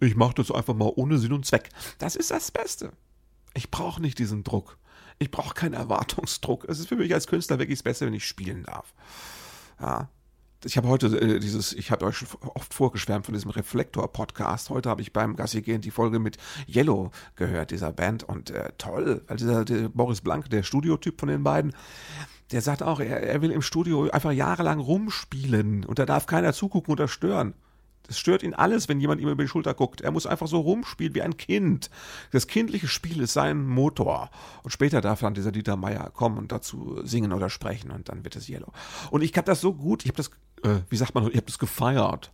ich 0.00 0.16
mache 0.16 0.34
das 0.34 0.50
einfach 0.50 0.74
mal 0.74 0.92
ohne 0.96 1.18
Sinn 1.18 1.32
und 1.32 1.46
Zweck. 1.46 1.70
Das 1.98 2.16
ist 2.16 2.30
das 2.30 2.50
Beste. 2.50 2.92
Ich 3.54 3.70
brauche 3.70 4.00
nicht 4.00 4.18
diesen 4.18 4.44
Druck. 4.44 4.78
Ich 5.18 5.30
brauche 5.30 5.54
keinen 5.54 5.74
Erwartungsdruck. 5.74 6.66
Es 6.68 6.78
ist 6.78 6.88
für 6.88 6.96
mich 6.96 7.12
als 7.14 7.26
Künstler 7.26 7.58
wirklich 7.58 7.78
das 7.78 7.84
Beste, 7.84 8.06
wenn 8.06 8.14
ich 8.14 8.26
spielen 8.26 8.64
darf. 8.64 8.92
Ja. 9.80 10.10
Ich 10.66 10.76
habe 10.76 10.88
heute 10.88 11.06
äh, 11.06 11.38
dieses, 11.38 11.72
ich 11.72 11.92
habe 11.92 12.04
euch 12.06 12.16
schon 12.16 12.28
oft 12.54 12.74
vorgeschwärmt 12.74 13.24
von 13.24 13.34
diesem 13.34 13.52
Reflektor-Podcast. 13.52 14.68
Heute 14.68 14.90
habe 14.90 15.00
ich 15.00 15.12
beim 15.12 15.36
Gassi 15.36 15.62
gehen 15.62 15.80
die 15.80 15.92
Folge 15.92 16.18
mit 16.18 16.38
Yellow 16.66 17.12
gehört, 17.36 17.70
dieser 17.70 17.92
Band. 17.92 18.24
Und 18.24 18.50
äh, 18.50 18.72
toll, 18.76 19.22
weil 19.28 19.36
dieser 19.36 19.64
Boris 19.90 20.22
Blank, 20.22 20.50
der 20.50 20.64
Studiotyp 20.64 21.20
von 21.20 21.28
den 21.28 21.44
beiden, 21.44 21.72
der 22.50 22.62
sagt 22.62 22.82
auch, 22.82 22.98
er, 22.98 23.22
er 23.22 23.42
will 23.42 23.52
im 23.52 23.62
Studio 23.62 24.10
einfach 24.10 24.32
jahrelang 24.32 24.80
rumspielen 24.80 25.84
und 25.84 26.00
da 26.00 26.06
darf 26.06 26.26
keiner 26.26 26.52
zugucken 26.52 26.92
oder 26.92 27.06
stören. 27.06 27.54
Das 28.06 28.18
stört 28.18 28.42
ihn 28.42 28.54
alles, 28.54 28.88
wenn 28.88 29.00
jemand 29.00 29.20
ihm 29.20 29.28
über 29.28 29.42
die 29.42 29.48
Schulter 29.48 29.74
guckt. 29.74 30.00
Er 30.00 30.12
muss 30.12 30.26
einfach 30.26 30.46
so 30.46 30.60
rumspielen 30.60 31.14
wie 31.14 31.22
ein 31.22 31.36
Kind. 31.36 31.90
Das 32.30 32.46
kindliche 32.46 32.86
Spiel 32.86 33.20
ist 33.20 33.32
sein 33.32 33.66
Motor. 33.66 34.30
Und 34.62 34.70
später 34.70 35.00
darf 35.00 35.20
dann 35.20 35.34
dieser 35.34 35.52
Dieter 35.52 35.76
Meier 35.76 36.10
kommen 36.10 36.38
und 36.38 36.52
dazu 36.52 37.00
singen 37.04 37.32
oder 37.32 37.50
sprechen 37.50 37.90
und 37.90 38.08
dann 38.08 38.24
wird 38.24 38.36
es 38.36 38.48
Yellow. 38.48 38.72
Und 39.10 39.22
ich 39.22 39.36
habe 39.36 39.46
das 39.46 39.60
so 39.60 39.74
gut, 39.74 40.04
ich 40.04 40.10
habe 40.10 40.16
das, 40.16 40.30
äh, 40.66 40.82
wie 40.88 40.96
sagt 40.96 41.14
man, 41.14 41.26
ich 41.28 41.36
habe 41.36 41.46
das 41.46 41.58
gefeiert. 41.58 42.32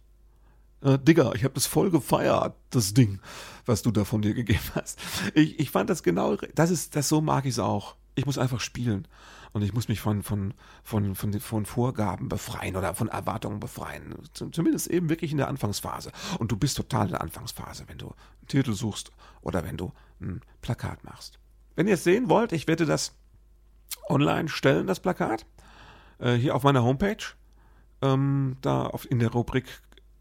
Äh, 0.83 0.99
Digga, 0.99 1.33
ich 1.35 1.45
habe 1.45 1.55
das 1.55 1.67
voll 1.67 1.91
gefeiert, 1.91 2.55
das 2.71 2.95
Ding, 2.95 3.21
was 3.67 3.83
du 3.83 3.91
da 3.91 4.05
von 4.05 4.23
dir 4.23 4.35
gegeben 4.35 4.61
hast. 4.75 4.99
Ich, 5.35 5.61
ich 5.61 5.71
fand 5.71 5.91
das 5.91 6.03
genau, 6.03 6.37
das 6.55 6.71
ist, 6.71 6.97
das 6.97 7.09
so 7.09 7.21
mag 7.21 7.45
ich 7.45 7.53
es 7.53 7.59
auch. 7.59 7.97
Ich 8.15 8.27
muss 8.27 8.39
einfach 8.39 8.61
spielen 8.61 9.09
und 9.53 9.63
ich 9.63 9.73
muss 9.73 9.89
mich 9.89 10.01
von, 10.01 10.23
von, 10.23 10.53
von, 10.83 11.15
von, 11.15 11.41
von 11.41 11.67
Vorgaben 11.67 12.29
befreien 12.29 12.77
oder 12.77 12.95
von 12.95 13.09
Erwartungen 13.09 13.61
befreien. 13.61 14.15
Zumindest 14.33 14.89
eben 14.89 15.09
wirklich 15.09 15.31
in 15.31 15.39
der 15.39 15.49
Anfangsphase. 15.49 16.13
Und 16.39 16.53
du 16.53 16.57
bist 16.57 16.77
total 16.77 17.07
in 17.07 17.13
der 17.13 17.23
Anfangsphase, 17.23 17.85
wenn 17.87 17.99
du 17.99 18.09
einen 18.09 18.49
Titel 18.49 18.75
suchst 18.75 19.13
oder 19.41 19.65
wenn 19.65 19.77
du 19.77 19.93
ein 20.21 20.43
Plakat 20.61 21.05
machst. 21.05 21.39
Wenn 21.75 21.87
ihr 21.87 21.95
es 21.95 22.05
sehen 22.05 22.29
wollt, 22.29 22.53
ich 22.53 22.67
werde 22.67 22.85
das 22.85 23.15
online 24.09 24.49
stellen, 24.49 24.87
das 24.87 25.01
Plakat, 25.01 25.47
äh, 26.19 26.35
hier 26.35 26.55
auf 26.55 26.65
meiner 26.65 26.83
Homepage, 26.83 27.25
ähm, 28.03 28.57
da 28.61 28.87
auf, 28.87 29.11
in 29.11 29.19
der 29.19 29.31
Rubrik 29.31 29.67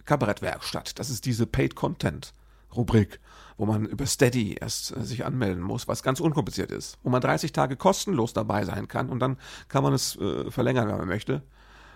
Kabarettwerkstatt. 0.05 0.97
Das 0.99 1.09
ist 1.09 1.25
diese 1.25 1.45
Paid 1.45 1.75
Content 1.75 2.33
Rubrik 2.75 3.19
wo 3.61 3.67
man 3.67 3.85
über 3.85 4.07
Steady 4.07 4.55
erst 4.59 4.97
äh, 4.97 5.03
sich 5.03 5.23
anmelden 5.23 5.61
muss, 5.61 5.87
was 5.87 6.01
ganz 6.01 6.19
unkompliziert 6.19 6.71
ist, 6.71 6.97
wo 7.03 7.11
man 7.11 7.21
30 7.21 7.51
Tage 7.51 7.75
kostenlos 7.75 8.33
dabei 8.33 8.65
sein 8.65 8.87
kann 8.87 9.07
und 9.09 9.19
dann 9.19 9.37
kann 9.67 9.83
man 9.83 9.93
es 9.93 10.15
äh, 10.15 10.49
verlängern, 10.49 10.87
wenn 10.87 10.97
man 10.97 11.07
möchte 11.07 11.43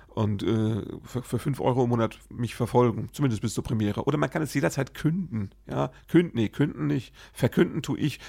und 0.09 0.43
äh, 0.43 0.83
für, 1.03 1.23
für 1.23 1.39
5 1.39 1.59
Euro 1.59 1.85
im 1.85 1.89
Monat 1.89 2.19
mich 2.29 2.53
verfolgen, 2.53 3.09
zumindest 3.13 3.41
bis 3.41 3.55
zur 3.55 3.63
Premiere. 3.63 4.03
Oder 4.05 4.17
man 4.17 4.29
kann 4.29 4.43
es 4.43 4.53
jederzeit 4.53 4.93
künden. 4.93 5.49
Ja, 5.67 5.91
künden, 6.07 6.35
nee, 6.35 6.49
künden 6.49 6.87
nicht. 6.87 7.13
Verkünden 7.33 7.81
tue 7.81 7.99
ich 7.99 8.19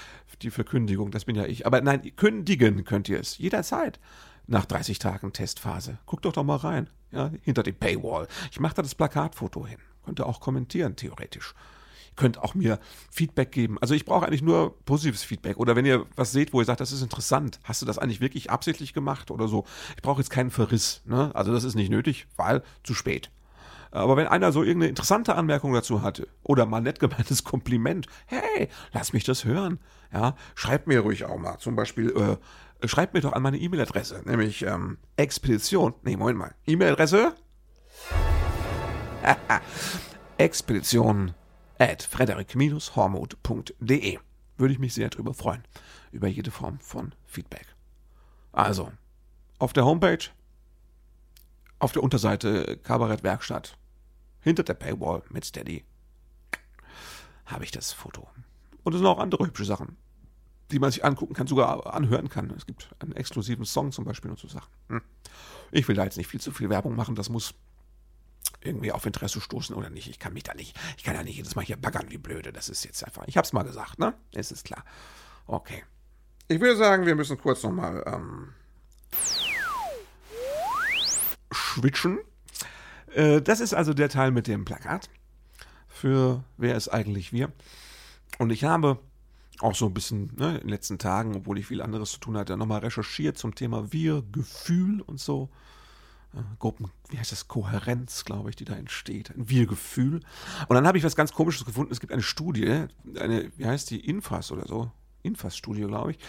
die 0.41 0.49
Verkündigung, 0.49 1.11
das 1.11 1.25
bin 1.25 1.35
ja 1.35 1.45
ich. 1.45 1.65
Aber 1.65 1.79
nein, 1.81 2.01
kündigen 2.15 2.83
könnt 2.83 3.07
ihr 3.07 3.19
es 3.19 3.37
jederzeit 3.37 3.99
nach 4.47 4.65
30 4.65 4.99
Tagen 4.99 5.33
Testphase. 5.33 5.99
Guckt 6.05 6.25
doch 6.25 6.33
doch 6.33 6.43
mal 6.43 6.57
rein, 6.57 6.89
ja, 7.11 7.31
hinter 7.41 7.63
die 7.63 7.73
Paywall. 7.73 8.27
Ich 8.51 8.59
mache 8.59 8.75
da 8.75 8.81
das 8.81 8.95
Plakatfoto 8.95 9.65
hin. 9.65 9.79
Könnt 10.05 10.19
ihr 10.19 10.25
auch 10.25 10.39
kommentieren, 10.39 10.95
theoretisch 10.95 11.53
könnt 12.17 12.39
auch 12.39 12.53
mir 12.55 12.79
Feedback 13.09 13.53
geben. 13.53 13.77
Also 13.79 13.93
ich 13.93 14.03
brauche 14.03 14.25
eigentlich 14.25 14.41
nur 14.41 14.77
positives 14.83 15.23
Feedback. 15.23 15.57
Oder 15.57 15.77
wenn 15.77 15.85
ihr 15.85 16.05
was 16.17 16.33
seht, 16.33 16.51
wo 16.51 16.59
ihr 16.59 16.65
sagt, 16.65 16.81
das 16.81 16.91
ist 16.91 17.01
interessant, 17.01 17.59
hast 17.63 17.81
du 17.81 17.85
das 17.85 17.97
eigentlich 17.97 18.19
wirklich 18.19 18.49
absichtlich 18.49 18.91
gemacht 18.91 19.31
oder 19.31 19.47
so. 19.47 19.63
Ich 19.95 20.01
brauche 20.01 20.19
jetzt 20.19 20.31
keinen 20.31 20.51
Verriss. 20.51 21.01
Ne? 21.05 21.31
Also 21.33 21.53
das 21.53 21.63
ist 21.63 21.75
nicht 21.75 21.89
nötig, 21.89 22.27
weil 22.35 22.63
zu 22.83 22.93
spät. 22.93 23.31
Aber 23.91 24.17
wenn 24.17 24.27
einer 24.27 24.51
so 24.51 24.63
irgendeine 24.63 24.89
interessante 24.89 25.35
Anmerkung 25.35 25.71
dazu 25.71 26.01
hatte 26.01 26.27
oder 26.43 26.65
mal 26.65 26.81
nett 26.81 26.99
gemeintes 26.99 27.45
Kompliment, 27.45 28.07
hey, 28.25 28.67
lass 28.91 29.13
mich 29.13 29.23
das 29.23 29.45
hören. 29.45 29.79
Ja, 30.11 30.35
schreibt 30.55 30.87
mir 30.87 31.01
ruhig 31.01 31.25
auch 31.25 31.37
mal. 31.37 31.57
Zum 31.59 31.75
Beispiel, 31.75 32.09
äh, 32.11 32.37
schreibt 32.85 33.13
mir 33.13 33.21
doch 33.21 33.31
an 33.33 33.41
meine 33.41 33.57
E-Mail-Adresse, 33.57 34.21
nämlich 34.25 34.61
ähm, 34.63 34.97
Expedition. 35.15 35.93
Nee, 36.03 36.17
Moment 36.17 36.37
mal. 36.37 36.53
E-Mail-Adresse? 36.65 37.33
Expedition 40.37 41.33
at 41.79 42.03
frederik-hormuth.de. 42.03 44.19
Würde 44.57 44.73
ich 44.73 44.79
mich 44.79 44.93
sehr 44.93 45.09
darüber 45.09 45.33
freuen, 45.33 45.63
über 46.11 46.27
jede 46.27 46.51
Form 46.51 46.79
von 46.79 47.15
Feedback. 47.25 47.65
Also, 48.51 48.91
auf 49.59 49.71
der 49.73 49.85
Homepage, 49.85 50.29
auf 51.79 51.91
der 51.91 52.03
Unterseite 52.03 52.77
Kabarettwerkstatt, 52.77 53.75
hinter 54.41 54.61
der 54.63 54.75
Paywall 54.75 55.23
mit 55.29 55.45
Steady, 55.45 55.83
habe 57.45 57.63
ich 57.63 57.71
das 57.71 57.93
Foto. 57.93 58.27
Und 58.83 58.93
es 58.93 58.99
sind 58.99 59.07
auch 59.07 59.19
andere 59.19 59.45
hübsche 59.45 59.65
Sachen, 59.65 59.97
die 60.71 60.79
man 60.79 60.91
sich 60.91 61.05
angucken 61.05 61.33
kann, 61.33 61.47
sogar 61.47 61.93
anhören 61.93 62.29
kann. 62.29 62.51
Es 62.51 62.65
gibt 62.65 62.89
einen 62.99 63.13
exklusiven 63.13 63.65
Song 63.65 63.91
zum 63.91 64.05
Beispiel 64.05 64.31
und 64.31 64.39
so 64.39 64.47
Sachen. 64.47 64.69
Hm. 64.89 65.01
Ich 65.71 65.87
will 65.87 65.95
da 65.95 66.03
jetzt 66.03 66.17
nicht 66.17 66.27
viel 66.27 66.41
zu 66.41 66.51
viel 66.51 66.69
Werbung 66.69 66.95
machen, 66.95 67.15
das 67.15 67.29
muss 67.29 67.53
irgendwie 68.61 68.91
auf 68.91 69.05
Interesse 69.05 69.41
stoßen 69.41 69.75
oder 69.75 69.89
nicht. 69.89 70.09
Ich 70.09 70.19
kann 70.19 70.33
mich 70.33 70.43
da 70.43 70.53
nicht, 70.53 70.77
ich 70.97 71.03
kann 71.03 71.15
ja 71.15 71.23
nicht 71.23 71.37
jedes 71.37 71.55
Mal 71.55 71.65
hier 71.65 71.77
baggern 71.77 72.09
wie 72.09 72.17
blöde. 72.17 72.51
Das 72.51 72.69
ist 72.69 72.83
jetzt 72.85 73.03
einfach, 73.03 73.23
ich 73.27 73.37
hab's 73.37 73.53
mal 73.53 73.63
gesagt, 73.63 73.99
ne? 73.99 74.13
Es 74.33 74.51
ist 74.51 74.65
klar. 74.65 74.83
Okay. 75.45 75.83
Ich 76.47 76.59
würde 76.59 76.77
sagen, 76.77 77.05
wir 77.05 77.15
müssen 77.15 77.37
kurz 77.37 77.63
nochmal 77.63 78.03
ähm, 78.07 78.53
switchen. 81.53 82.19
Äh, 83.13 83.41
das 83.41 83.59
ist 83.59 83.73
also 83.73 83.93
der 83.93 84.09
Teil 84.09 84.31
mit 84.31 84.47
dem 84.47 84.65
Plakat. 84.65 85.09
Für 85.87 86.43
wer 86.57 86.75
ist 86.75 86.89
eigentlich 86.89 87.33
wir? 87.33 87.51
Und 88.37 88.51
ich 88.51 88.63
habe 88.63 88.99
auch 89.59 89.75
so 89.75 89.85
ein 89.85 89.93
bisschen 89.93 90.31
ne, 90.35 90.55
in 90.55 90.61
den 90.61 90.69
letzten 90.69 90.99
Tagen, 90.99 91.35
obwohl 91.35 91.57
ich 91.57 91.67
viel 91.67 91.81
anderes 91.81 92.11
zu 92.11 92.19
tun 92.19 92.37
hatte, 92.37 92.57
nochmal 92.57 92.79
recherchiert 92.79 93.37
zum 93.37 93.55
Thema 93.55 93.91
Wir, 93.91 94.23
Gefühl 94.31 95.01
und 95.01 95.19
so. 95.19 95.49
Gruppen, 96.59 96.91
wie 97.09 97.17
heißt 97.17 97.31
das, 97.31 97.47
Kohärenz, 97.47 98.25
glaube 98.25 98.49
ich, 98.49 98.55
die 98.55 98.65
da 98.65 98.75
entsteht, 98.75 99.31
ein 99.31 99.49
Wir-Gefühl. 99.49 100.21
Und 100.67 100.75
dann 100.75 100.85
habe 100.85 100.97
ich 100.97 101.03
was 101.03 101.15
ganz 101.15 101.31
Komisches 101.31 101.65
gefunden. 101.65 101.91
Es 101.91 101.99
gibt 101.99 102.13
eine 102.13 102.21
Studie, 102.21 102.85
eine, 103.19 103.51
wie 103.57 103.65
heißt 103.65 103.89
die, 103.89 104.05
Infas 104.05 104.51
oder 104.51 104.67
so, 104.67 104.91
Infas-Studie, 105.23 105.83
glaube 105.83 106.11
ich. 106.11 106.19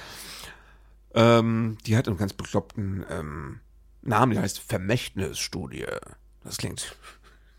Ähm, 1.15 1.79
die 1.87 1.97
hat 1.97 2.09
einen 2.09 2.17
ganz 2.17 2.33
bekloppten 2.33 3.05
ähm, 3.11 3.61
Namen, 4.03 4.33
die 4.33 4.39
heißt 4.39 4.61
Vermächtnisstudie. 4.61 5.87
Das 6.45 6.57
klingt 6.57 6.97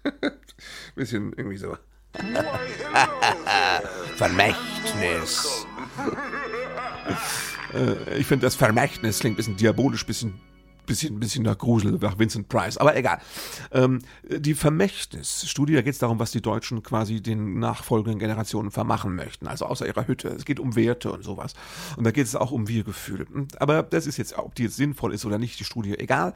ein 0.04 0.32
bisschen 0.96 1.34
irgendwie 1.34 1.58
so. 1.58 1.78
Vermächtnis. 4.16 5.66
äh, 7.74 8.18
ich 8.18 8.28
finde, 8.28 8.46
das 8.46 8.56
Vermächtnis 8.56 9.20
klingt 9.20 9.36
ein 9.36 9.38
bisschen 9.38 9.58
diabolisch, 9.58 10.04
ein 10.04 10.08
bisschen 10.08 10.40
bisschen, 10.90 11.20
bisschen 11.20 11.44
nach 11.44 11.58
Grusel, 11.58 11.98
nach 12.02 12.20
Vincent 12.20 12.50
Price, 12.50 12.78
aber 12.78 12.98
egal. 12.98 13.20
Ähm, 13.72 14.00
die 14.24 14.56
Vermächtnisstudie, 14.56 15.76
da 15.76 15.82
geht 15.82 15.94
es 15.94 16.00
darum, 16.00 16.20
was 16.20 16.32
die 16.32 16.42
Deutschen 16.42 16.84
quasi 16.84 17.22
den 17.22 17.60
nachfolgenden 17.60 18.20
Generationen 18.20 18.72
vermachen 18.72 19.16
möchten, 19.16 19.48
also 19.48 19.66
außer 19.66 19.88
ihrer 19.88 20.08
Hütte. 20.08 20.30
Es 20.30 20.44
geht 20.44 20.60
um 20.60 20.76
Werte 20.76 21.12
und 21.12 21.24
sowas. 21.24 21.54
Und 21.96 22.04
da 22.04 22.12
geht 22.12 22.26
es 22.26 22.36
auch 22.36 22.52
um 22.52 22.68
Wir-Gefühle. 22.68 23.28
Aber 23.60 23.84
das 23.84 24.08
ist 24.08 24.18
jetzt, 24.18 24.38
ob 24.38 24.56
die 24.56 24.64
jetzt 24.64 24.76
sinnvoll 24.76 25.14
ist 25.14 25.26
oder 25.26 25.38
nicht, 25.38 25.60
die 25.60 25.64
Studie, 25.64 25.98
egal. 25.98 26.34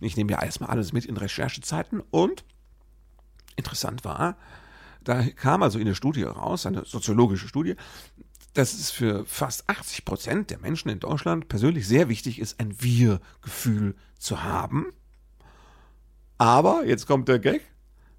Ich 0.00 0.16
nehme 0.16 0.32
ja 0.32 0.42
erstmal 0.42 0.70
alles 0.70 0.92
mit 0.92 1.04
in 1.04 1.16
Recherchezeiten 1.16 2.02
und 2.10 2.44
interessant 3.56 4.04
war, 4.04 4.36
da 5.02 5.22
kam 5.22 5.62
also 5.62 5.78
in 5.78 5.86
der 5.86 5.94
Studie 5.94 6.22
raus, 6.22 6.66
eine 6.66 6.84
soziologische 6.84 7.48
Studie, 7.48 7.76
dass 8.54 8.74
es 8.74 8.90
für 8.90 9.24
fast 9.26 9.68
80 9.68 10.04
Prozent 10.04 10.50
der 10.50 10.58
Menschen 10.58 10.88
in 10.88 11.00
Deutschland 11.00 11.48
persönlich 11.48 11.86
sehr 11.86 12.08
wichtig 12.08 12.38
ist, 12.38 12.58
ein 12.60 12.74
Wir-Gefühl 12.80 13.94
zu 14.18 14.42
haben. 14.42 14.86
Aber, 16.38 16.86
jetzt 16.86 17.06
kommt 17.06 17.28
der 17.28 17.38
Gag, 17.38 17.62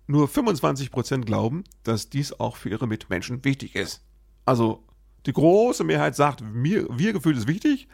nur 0.07 0.27
25 0.27 0.91
Prozent 0.91 1.25
glauben, 1.25 1.63
dass 1.83 2.09
dies 2.09 2.39
auch 2.39 2.55
für 2.55 2.69
ihre 2.69 2.87
Mitmenschen 2.87 3.43
wichtig 3.43 3.75
ist. 3.75 4.03
Also 4.45 4.83
die 5.25 5.33
große 5.33 5.83
Mehrheit 5.83 6.15
sagt, 6.15 6.43
Wir-Gefühl 6.43 7.37
ist 7.37 7.47
wichtig 7.47 7.87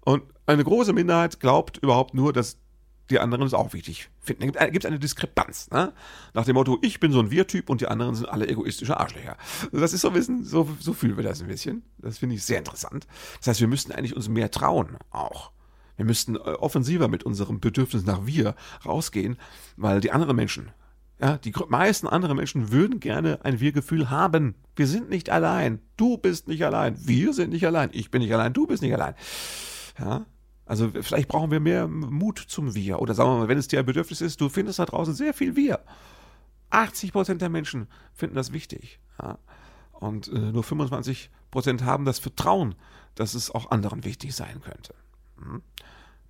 und 0.00 0.22
eine 0.46 0.64
große 0.64 0.92
Minderheit 0.92 1.40
glaubt 1.40 1.78
überhaupt 1.78 2.14
nur, 2.14 2.32
dass 2.32 2.58
die 3.10 3.18
anderen 3.18 3.46
es 3.46 3.54
auch 3.54 3.72
wichtig 3.72 4.08
finden. 4.20 4.52
Da 4.52 4.68
gibt 4.68 4.84
es 4.84 4.88
eine 4.88 4.98
Diskrepanz. 4.98 5.70
Ne? 5.70 5.92
Nach 6.34 6.44
dem 6.44 6.54
Motto, 6.54 6.78
ich 6.82 7.00
bin 7.00 7.12
so 7.12 7.20
ein 7.20 7.30
Wir-Typ 7.30 7.68
und 7.68 7.80
die 7.80 7.88
anderen 7.88 8.14
sind 8.14 8.28
alle 8.28 8.48
egoistische 8.48 8.98
Arschlöcher. 8.98 9.36
Das 9.72 9.92
ist 9.92 10.02
so 10.02 10.08
ein 10.08 10.14
bisschen, 10.14 10.44
so, 10.44 10.68
so 10.78 10.92
fühlen 10.92 11.16
wir 11.16 11.24
das 11.24 11.40
ein 11.40 11.48
bisschen. 11.48 11.82
Das 11.98 12.18
finde 12.18 12.36
ich 12.36 12.44
sehr 12.44 12.58
interessant. 12.58 13.06
Das 13.38 13.48
heißt, 13.48 13.60
wir 13.60 13.68
müssten 13.68 13.92
eigentlich 13.92 14.14
uns 14.14 14.28
mehr 14.28 14.50
trauen, 14.50 14.96
auch 15.10 15.52
Wir 15.96 16.04
müssten 16.04 16.36
äh, 16.36 16.38
offensiver 16.38 17.08
mit 17.08 17.24
unserem 17.24 17.60
Bedürfnis 17.60 18.06
nach 18.06 18.26
wir 18.26 18.54
rausgehen, 18.86 19.36
weil 19.76 20.00
die 20.00 20.12
anderen 20.12 20.36
Menschen, 20.36 20.70
ja, 21.20 21.36
die 21.36 21.52
meisten 21.68 22.06
anderen 22.06 22.36
Menschen 22.36 22.70
würden 22.70 23.00
gerne 23.00 23.44
ein 23.44 23.60
Wir-Gefühl 23.60 24.08
haben. 24.08 24.54
Wir 24.76 24.86
sind 24.86 25.10
nicht 25.10 25.28
allein. 25.28 25.80
Du 25.96 26.16
bist 26.16 26.48
nicht 26.48 26.64
allein. 26.64 26.96
Wir 26.98 27.34
sind 27.34 27.50
nicht 27.50 27.66
allein. 27.66 27.90
Ich 27.92 28.10
bin 28.10 28.22
nicht 28.22 28.32
allein. 28.32 28.54
Du 28.54 28.66
bist 28.66 28.82
nicht 28.82 28.94
allein. 28.94 29.14
Ja, 29.98 30.24
also 30.70 30.92
vielleicht 31.02 31.26
brauchen 31.26 31.50
wir 31.50 31.58
mehr 31.58 31.88
Mut 31.88 32.38
zum 32.38 32.76
Wir. 32.76 33.00
Oder 33.00 33.12
sagen 33.12 33.30
wir 33.30 33.38
mal, 33.38 33.48
wenn 33.48 33.58
es 33.58 33.66
dir 33.66 33.80
ein 33.80 33.86
Bedürfnis 33.86 34.20
ist, 34.20 34.40
du 34.40 34.48
findest 34.48 34.78
da 34.78 34.84
draußen 34.84 35.14
sehr 35.14 35.34
viel 35.34 35.56
Wir. 35.56 35.80
80 36.70 37.10
Prozent 37.10 37.42
der 37.42 37.48
Menschen 37.48 37.88
finden 38.14 38.36
das 38.36 38.52
wichtig. 38.52 39.00
Ja. 39.20 39.38
Und 39.94 40.28
äh, 40.28 40.38
nur 40.38 40.62
25 40.62 41.28
Prozent 41.50 41.82
haben 41.82 42.04
das 42.04 42.20
Vertrauen, 42.20 42.76
dass 43.16 43.34
es 43.34 43.50
auch 43.50 43.72
anderen 43.72 44.04
wichtig 44.04 44.32
sein 44.32 44.60
könnte. 44.60 44.94
Hm? 45.42 45.60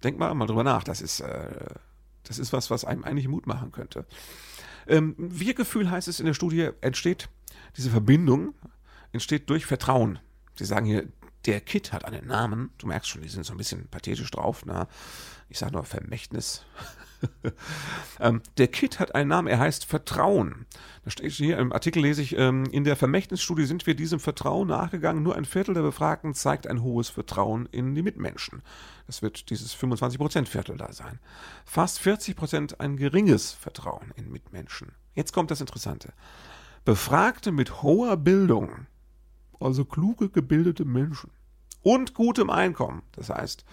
Denk 0.02 0.18
mal, 0.18 0.32
mal 0.32 0.46
drüber 0.46 0.64
nach. 0.64 0.84
Das 0.84 1.02
ist, 1.02 1.20
äh, 1.20 1.74
das 2.22 2.38
ist 2.38 2.54
was, 2.54 2.70
was 2.70 2.86
einem 2.86 3.04
eigentlich 3.04 3.28
Mut 3.28 3.46
machen 3.46 3.72
könnte. 3.72 4.06
Ähm, 4.86 5.16
Wir-Gefühl 5.18 5.90
heißt 5.90 6.08
es 6.08 6.18
in 6.18 6.24
der 6.24 6.32
Studie, 6.32 6.70
entsteht, 6.80 7.28
diese 7.76 7.90
Verbindung 7.90 8.54
entsteht 9.12 9.50
durch 9.50 9.66
Vertrauen. 9.66 10.18
Sie 10.54 10.64
sagen 10.64 10.86
hier, 10.86 11.08
der 11.46 11.60
Kit 11.60 11.92
hat 11.92 12.04
einen 12.04 12.26
Namen. 12.26 12.70
Du 12.78 12.86
merkst 12.86 13.08
schon, 13.08 13.22
die 13.22 13.28
sind 13.28 13.44
so 13.44 13.54
ein 13.54 13.58
bisschen 13.58 13.88
pathetisch 13.88 14.30
drauf. 14.30 14.64
Na? 14.66 14.88
Ich 15.48 15.58
sage 15.58 15.72
nur 15.72 15.84
Vermächtnis. 15.84 16.64
ähm, 18.20 18.42
der 18.56 18.68
Kit 18.68 18.98
hat 18.98 19.14
einen 19.14 19.28
Namen, 19.28 19.48
er 19.48 19.58
heißt 19.58 19.84
Vertrauen. 19.84 20.66
Da 21.04 21.10
steht 21.10 21.32
hier 21.32 21.58
im 21.58 21.72
Artikel, 21.72 22.02
lese 22.02 22.22
ich, 22.22 22.36
ähm, 22.36 22.64
in 22.66 22.84
der 22.84 22.96
Vermächtnisstudie 22.96 23.64
sind 23.64 23.86
wir 23.86 23.94
diesem 23.94 24.20
Vertrauen 24.20 24.68
nachgegangen. 24.68 25.22
Nur 25.22 25.36
ein 25.36 25.44
Viertel 25.44 25.74
der 25.74 25.82
Befragten 25.82 26.34
zeigt 26.34 26.66
ein 26.66 26.82
hohes 26.82 27.08
Vertrauen 27.08 27.66
in 27.70 27.94
die 27.94 28.02
Mitmenschen. 28.02 28.62
Das 29.06 29.22
wird 29.22 29.50
dieses 29.50 29.76
25%-Viertel 29.76 30.76
da 30.76 30.92
sein. 30.92 31.18
Fast 31.64 32.00
40% 32.00 32.80
ein 32.80 32.96
geringes 32.96 33.52
Vertrauen 33.52 34.12
in 34.16 34.30
Mitmenschen. 34.30 34.92
Jetzt 35.14 35.32
kommt 35.32 35.50
das 35.50 35.60
Interessante. 35.60 36.12
Befragte 36.84 37.52
mit 37.52 37.82
hoher 37.82 38.16
Bildung, 38.16 38.86
also 39.60 39.84
kluge, 39.84 40.28
gebildete 40.30 40.84
Menschen. 40.84 41.30
Und 41.82 42.14
gutem 42.14 42.50
Einkommen, 42.50 43.02
das 43.12 43.30
heißt, 43.30 43.64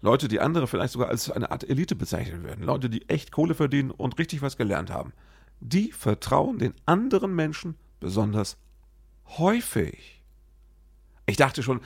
Leute, 0.00 0.28
die 0.28 0.40
andere 0.40 0.66
vielleicht 0.66 0.92
sogar 0.92 1.08
als 1.08 1.30
eine 1.30 1.50
Art 1.50 1.68
Elite 1.68 1.94
bezeichnen 1.94 2.42
würden, 2.42 2.64
Leute, 2.64 2.90
die 2.90 3.08
echt 3.08 3.30
Kohle 3.32 3.54
verdienen 3.54 3.90
und 3.90 4.18
richtig 4.18 4.42
was 4.42 4.56
gelernt 4.56 4.90
haben, 4.90 5.12
die 5.60 5.92
vertrauen 5.92 6.58
den 6.58 6.74
anderen 6.86 7.34
Menschen 7.34 7.76
besonders 8.00 8.56
häufig. 9.38 10.21
Ich 11.32 11.38
dachte 11.38 11.62
schon, 11.62 11.80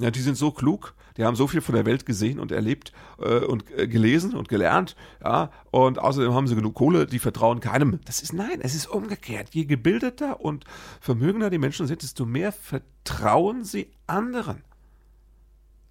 ja, 0.00 0.10
die 0.10 0.20
sind 0.20 0.36
so 0.36 0.50
klug, 0.50 0.94
die 1.16 1.24
haben 1.24 1.36
so 1.36 1.46
viel 1.46 1.60
von 1.60 1.76
der 1.76 1.86
Welt 1.86 2.04
gesehen 2.04 2.40
und 2.40 2.50
erlebt 2.50 2.92
äh, 3.20 3.38
und 3.38 3.64
äh, 3.78 3.86
gelesen 3.86 4.34
und 4.34 4.48
gelernt, 4.48 4.96
ja, 5.22 5.52
und 5.70 6.00
außerdem 6.00 6.34
haben 6.34 6.48
sie 6.48 6.56
genug 6.56 6.74
Kohle, 6.74 7.06
die 7.06 7.20
vertrauen 7.20 7.60
keinem. 7.60 8.00
Das 8.06 8.20
ist 8.20 8.32
nein, 8.32 8.58
es 8.60 8.74
ist 8.74 8.86
umgekehrt. 8.86 9.54
Je 9.54 9.66
gebildeter 9.66 10.40
und 10.40 10.64
vermögender 11.00 11.48
die 11.48 11.58
Menschen 11.58 11.86
sind, 11.86 12.02
desto 12.02 12.26
mehr 12.26 12.50
vertrauen 12.50 13.62
sie 13.62 13.92
anderen. 14.08 14.64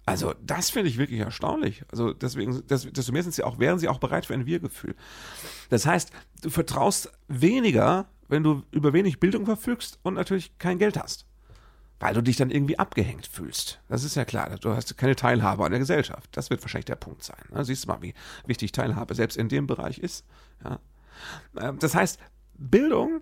Also, 0.04 0.34
das 0.42 0.68
finde 0.68 0.90
ich 0.90 0.98
wirklich 0.98 1.20
erstaunlich. 1.20 1.82
Also, 1.90 2.12
deswegen, 2.12 2.62
desto 2.66 3.12
mehr 3.12 3.22
sind 3.22 3.34
sie 3.34 3.42
auch, 3.42 3.58
wären 3.58 3.78
sie 3.78 3.88
auch 3.88 4.00
bereit 4.00 4.26
für 4.26 4.34
ein 4.34 4.44
Wir-Gefühl. 4.44 4.96
Das 5.70 5.86
heißt, 5.86 6.10
du 6.42 6.50
vertraust 6.50 7.10
weniger, 7.28 8.10
wenn 8.28 8.42
du 8.42 8.64
über 8.70 8.92
wenig 8.92 9.18
Bildung 9.18 9.46
verfügst 9.46 9.98
und 10.02 10.14
natürlich 10.14 10.58
kein 10.58 10.78
Geld 10.78 10.98
hast. 10.98 11.27
Weil 12.00 12.14
du 12.14 12.22
dich 12.22 12.36
dann 12.36 12.50
irgendwie 12.50 12.78
abgehängt 12.78 13.26
fühlst. 13.26 13.80
Das 13.88 14.04
ist 14.04 14.14
ja 14.14 14.24
klar. 14.24 14.56
Du 14.60 14.70
hast 14.70 14.96
keine 14.96 15.16
Teilhabe 15.16 15.64
an 15.64 15.72
der 15.72 15.80
Gesellschaft. 15.80 16.28
Das 16.32 16.48
wird 16.48 16.62
wahrscheinlich 16.62 16.84
der 16.84 16.96
Punkt 16.96 17.24
sein. 17.24 17.38
Siehst 17.64 17.84
du 17.84 17.88
mal, 17.88 18.02
wie 18.02 18.14
wichtig 18.46 18.70
Teilhabe 18.72 19.14
selbst 19.14 19.36
in 19.36 19.48
dem 19.48 19.66
Bereich 19.66 19.98
ist. 19.98 20.24
Ja. 20.64 20.78
Ähm, 21.60 21.78
das 21.80 21.94
heißt, 21.94 22.20
Bildung, 22.54 23.20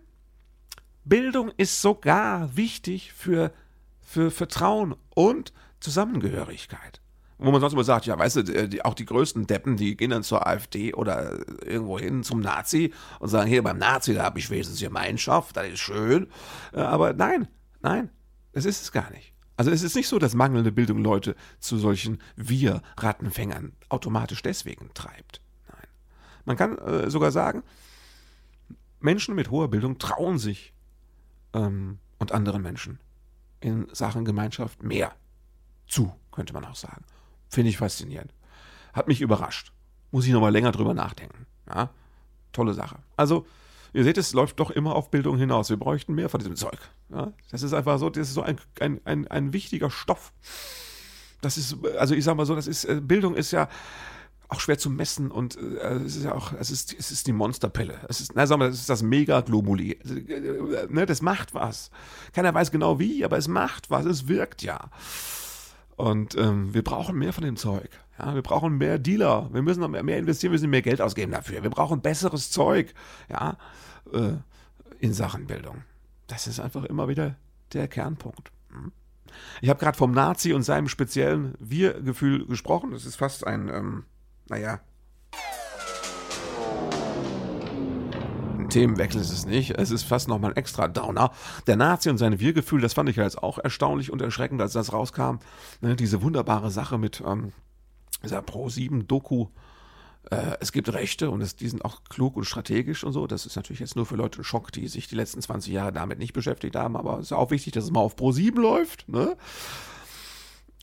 Bildung 1.05 1.53
ist 1.57 1.81
sogar 1.81 2.55
wichtig 2.57 3.13
für, 3.13 3.53
für 4.01 4.31
Vertrauen 4.31 4.95
und 5.15 5.53
Zusammengehörigkeit. 5.81 7.01
Wo 7.39 7.51
man 7.51 7.61
sonst 7.61 7.75
immer 7.75 7.85
sagt, 7.85 8.07
ja, 8.07 8.19
weißt 8.19 8.37
du, 8.37 8.69
die, 8.69 8.83
auch 8.83 8.95
die 8.95 9.05
größten 9.05 9.47
Deppen, 9.47 9.77
die 9.77 9.97
gehen 9.97 10.11
dann 10.11 10.23
zur 10.23 10.47
AfD 10.47 10.95
oder 10.95 11.39
irgendwo 11.63 11.99
hin 11.99 12.23
zum 12.23 12.41
Nazi 12.41 12.95
und 13.21 13.29
sagen, 13.29 13.47
hier 13.47 13.63
beim 13.63 13.77
Nazi, 13.77 14.15
da 14.15 14.25
habe 14.25 14.39
ich 14.39 14.49
wenigstens 14.49 14.81
Gemeinschaft, 14.81 15.57
das 15.57 15.69
ist 15.69 15.81
schön. 15.81 16.29
Aber 16.73 17.13
nein, 17.13 17.47
nein, 17.83 18.09
das 18.57 18.65
ist 18.65 18.81
es 18.81 18.91
gar 18.91 19.11
nicht. 19.11 19.35
Also 19.59 19.71
es 19.71 19.83
ist 19.83 19.97
nicht 19.97 20.09
so, 20.09 20.19
dass 20.19 20.35
mangelnde 20.35 20.73
Bildung 20.73 21.05
Leute 21.05 21.37
zu 21.59 21.77
solchen 21.77 22.23
Wir-Rattenfängern 22.37 23.75
automatisch 23.91 24.41
deswegen 24.41 24.95
treibt. 24.95 25.43
Nein. 25.69 25.87
Man 26.47 26.57
kann 26.57 26.79
äh, 26.79 27.11
sogar 27.11 27.33
sagen, 27.33 27.63
Menschen 28.99 29.35
mit 29.35 29.51
hoher 29.51 29.69
Bildung 29.69 29.99
trauen 29.99 30.39
sich 30.39 30.73
ähm, 31.53 31.99
und 32.19 32.33
anderen 32.33 32.63
Menschen 32.63 32.99
in 33.61 33.89
Sachen 33.93 34.25
Gemeinschaft 34.25 34.83
mehr 34.83 35.15
zu, 35.87 36.15
könnte 36.33 36.55
man 36.55 36.65
auch 36.65 36.77
sagen. 36.77 37.05
Finde 37.51 37.69
ich 37.69 37.77
faszinierend. 37.77 38.33
Hat 38.95 39.07
mich 39.07 39.21
überrascht. 39.21 39.71
Muss 40.13 40.25
ich 40.25 40.33
nochmal 40.33 40.53
länger 40.53 40.73
drüber 40.73 40.95
nachdenken. 40.95 41.45
Ja? 41.69 41.91
Tolle 42.53 42.73
Sache. 42.73 43.01
Also, 43.19 43.47
ihr 43.93 44.05
seht, 44.05 44.19
es 44.19 44.33
läuft 44.33 44.61
doch 44.61 44.71
immer 44.71 44.95
auf 44.95 45.11
Bildung 45.11 45.39
hinaus. 45.39 45.71
Wir 45.71 45.77
bräuchten 45.77 46.15
mehr 46.15 46.29
von 46.29 46.39
diesem 46.39 46.57
Zeug. 46.57 46.79
Ja? 47.11 47.33
Das 47.51 47.63
ist 47.63 47.73
einfach 47.73 47.99
so, 47.99 48.11
das 48.11 48.29
ist 48.29 48.35
so 48.35 48.43
ein, 48.43 48.59
ein, 48.81 49.01
ein, 49.05 49.27
ein 49.29 49.53
wichtiger 49.53 49.91
Stoff. 49.91 50.33
Das 51.41 51.59
ist, 51.59 51.77
also 51.99 52.15
ich 52.15 52.25
sage 52.25 52.37
mal 52.37 52.47
so, 52.47 52.55
das 52.55 52.67
ist, 52.67 52.85
äh, 52.85 53.01
Bildung 53.01 53.35
ist 53.35 53.51
ja 53.51 53.69
auch 54.49 54.61
schwer 54.61 54.79
zu 54.79 54.91
messen 54.91 55.31
und 55.31 55.57
äh, 55.57 55.95
es 56.05 56.17
ist 56.17 56.25
ja 56.25 56.35
auch, 56.35 56.53
es 56.53 56.71
ist, 56.71 56.95
es 56.97 57.11
ist 57.11 57.27
die 57.27 57.33
Monsterpille. 57.33 58.01
Es 58.09 58.21
ist, 58.21 58.33
na, 58.35 58.47
sagen 58.47 58.61
wir, 58.61 58.69
es 58.69 58.81
ist 58.81 58.91
das 58.91 59.03
Megaglobuli. 59.03 59.93
Äh, 59.93 60.87
ne, 60.89 61.07
das 61.07 61.23
macht 61.23 61.55
was. 61.55 61.91
Keiner 62.33 62.55
weiß 62.55 62.71
genau 62.71 62.99
wie, 62.99 63.25
aber 63.25 63.39
es 63.39 63.49
macht 63.49 63.91
was, 63.91 64.05
es 64.07 64.29
wirkt 64.29 64.63
ja. 64.63 64.91
Und 65.97 66.37
ähm, 66.37 66.75
wir 66.75 66.83
brauchen 66.83 67.17
mehr 67.17 67.33
von 67.33 67.45
dem 67.45 67.57
Zeug. 67.57 67.89
Ja, 68.19 68.35
wir 68.35 68.43
brauchen 68.43 68.77
mehr 68.79 68.99
Dealer. 68.99 69.49
Wir 69.53 69.63
müssen 69.63 69.81
noch 69.81 69.89
mehr, 69.89 70.19
investieren, 70.19 70.53
wir 70.53 70.57
müssen 70.57 70.71
mehr 70.71 70.83
Geld 70.83 71.01
ausgeben 71.01 71.33
dafür. 71.33 71.63
Wir 71.63 71.71
brauchen 71.71 72.01
besseres 72.01 72.51
Zeug. 72.51 72.95
Ja, 73.31 73.57
äh, 74.13 74.35
in 74.99 75.13
Sachen 75.13 75.47
Bildung. 75.47 75.83
Das 76.27 76.47
ist 76.47 76.61
einfach 76.61 76.85
immer 76.85 77.09
wieder 77.09 77.37
der 77.73 77.89
Kernpunkt. 77.89 78.51
Hm? 78.71 78.93
Ich 79.61 79.69
habe 79.69 79.79
gerade 79.79 79.97
vom 79.97 80.13
Nazi 80.13 80.53
und 80.53 80.63
seinem 80.63 80.89
speziellen 80.89 81.55
Wir-Gefühl 81.59 82.47
gesprochen. 82.47 82.93
Das 82.93 83.05
ist 83.05 83.17
fast 83.17 83.47
ein, 83.47 83.69
ähm, 83.69 84.05
naja, 84.49 84.81
Themenwechsel 88.69 89.21
ist 89.21 89.33
es 89.33 89.47
nicht. 89.47 89.79
Es 89.79 89.91
ist 89.91 90.05
fast 90.05 90.29
nochmal 90.29 90.53
ein 90.53 90.57
extra 90.57 90.89
Downer. 90.89 91.33
Der 91.67 91.77
Nazi 91.77 92.11
und 92.11 92.19
sein 92.19 92.41
Wir-Gefühl, 92.41 92.81
das 92.81 92.95
fand 92.95 93.09
ich 93.09 93.17
ja 93.17 93.25
jetzt 93.25 93.43
auch 93.43 93.59
erstaunlich 93.59 94.13
und 94.13 94.23
erschreckend, 94.23 94.61
als 94.61 94.73
das 94.73 94.93
rauskam. 94.93 95.39
Ne, 95.81 95.97
diese 95.97 96.23
wunderbare 96.23 96.71
Sache 96.71 96.99
mit 96.99 97.23
ähm, 97.27 97.53
dieser 98.23 98.43
Pro-7-Doku. 98.43 99.49
Äh, 100.31 100.57
es 100.61 100.73
gibt 100.73 100.93
Rechte 100.93 101.31
und 101.31 101.41
es, 101.41 101.57
die 101.57 101.69
sind 101.69 101.85
auch 101.85 102.05
klug 102.09 102.37
und 102.37 102.45
strategisch 102.45 103.05
und 103.05 103.13
so. 103.13 103.27
Das 103.27 103.47
ist 103.47 103.57
natürlich 103.57 103.81
jetzt 103.81 103.97
nur 103.97 104.07
für 104.07 104.17
Leute 104.17 104.41
ein 104.41 104.45
Schock, 104.45 104.73
die 104.73 104.89
sich 104.89 105.09
die 105.09 105.15
letzten 105.15 105.41
20 105.41 105.73
Jahre 105.73 105.93
damit 105.93 106.19
nicht 106.19 106.33
beschäftigt 106.33 106.77
haben. 106.77 106.97
Aber 106.97 107.19
es 107.19 107.27
ist 107.27 107.33
auch 107.33 107.51
wichtig, 107.51 107.73
dass 107.73 107.85
es 107.85 107.91
mal 107.91 108.01
auf 108.01 108.17
Pro-7 108.17 108.61
läuft. 108.61 109.09
Ne? 109.09 109.37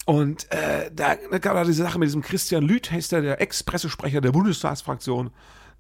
Und 0.06 0.52
äh, 0.52 0.92
da, 0.94 1.16
da 1.16 1.38
gab 1.38 1.56
es 1.58 1.68
diese 1.68 1.84
Sache 1.84 2.00
mit 2.00 2.08
diesem 2.08 2.22
Christian 2.22 2.64
Lüth, 2.64 2.92
heißt 2.92 3.14
er, 3.14 3.22
der 3.22 3.42
Ex-Pressesprecher 3.42 4.22
der 4.22 4.32
Bundestagsfraktion 4.32 5.32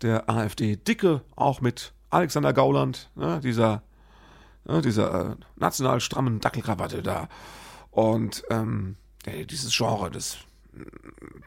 der 0.01 0.29
AfD. 0.29 0.75
Dicke, 0.75 1.21
auch 1.35 1.61
mit 1.61 1.93
Alexander 2.09 2.53
Gauland, 2.53 3.09
ne, 3.15 3.39
dieser, 3.41 3.83
ne, 4.65 4.81
dieser 4.81 5.31
äh, 5.31 5.35
national 5.55 5.99
strammen 5.99 6.39
Dackelkrawatte 6.39 7.01
da. 7.01 7.27
Und 7.91 8.43
ähm, 8.49 8.95
dieses 9.25 9.75
Genre 9.75 10.11
des 10.11 10.37
äh, 10.75 10.83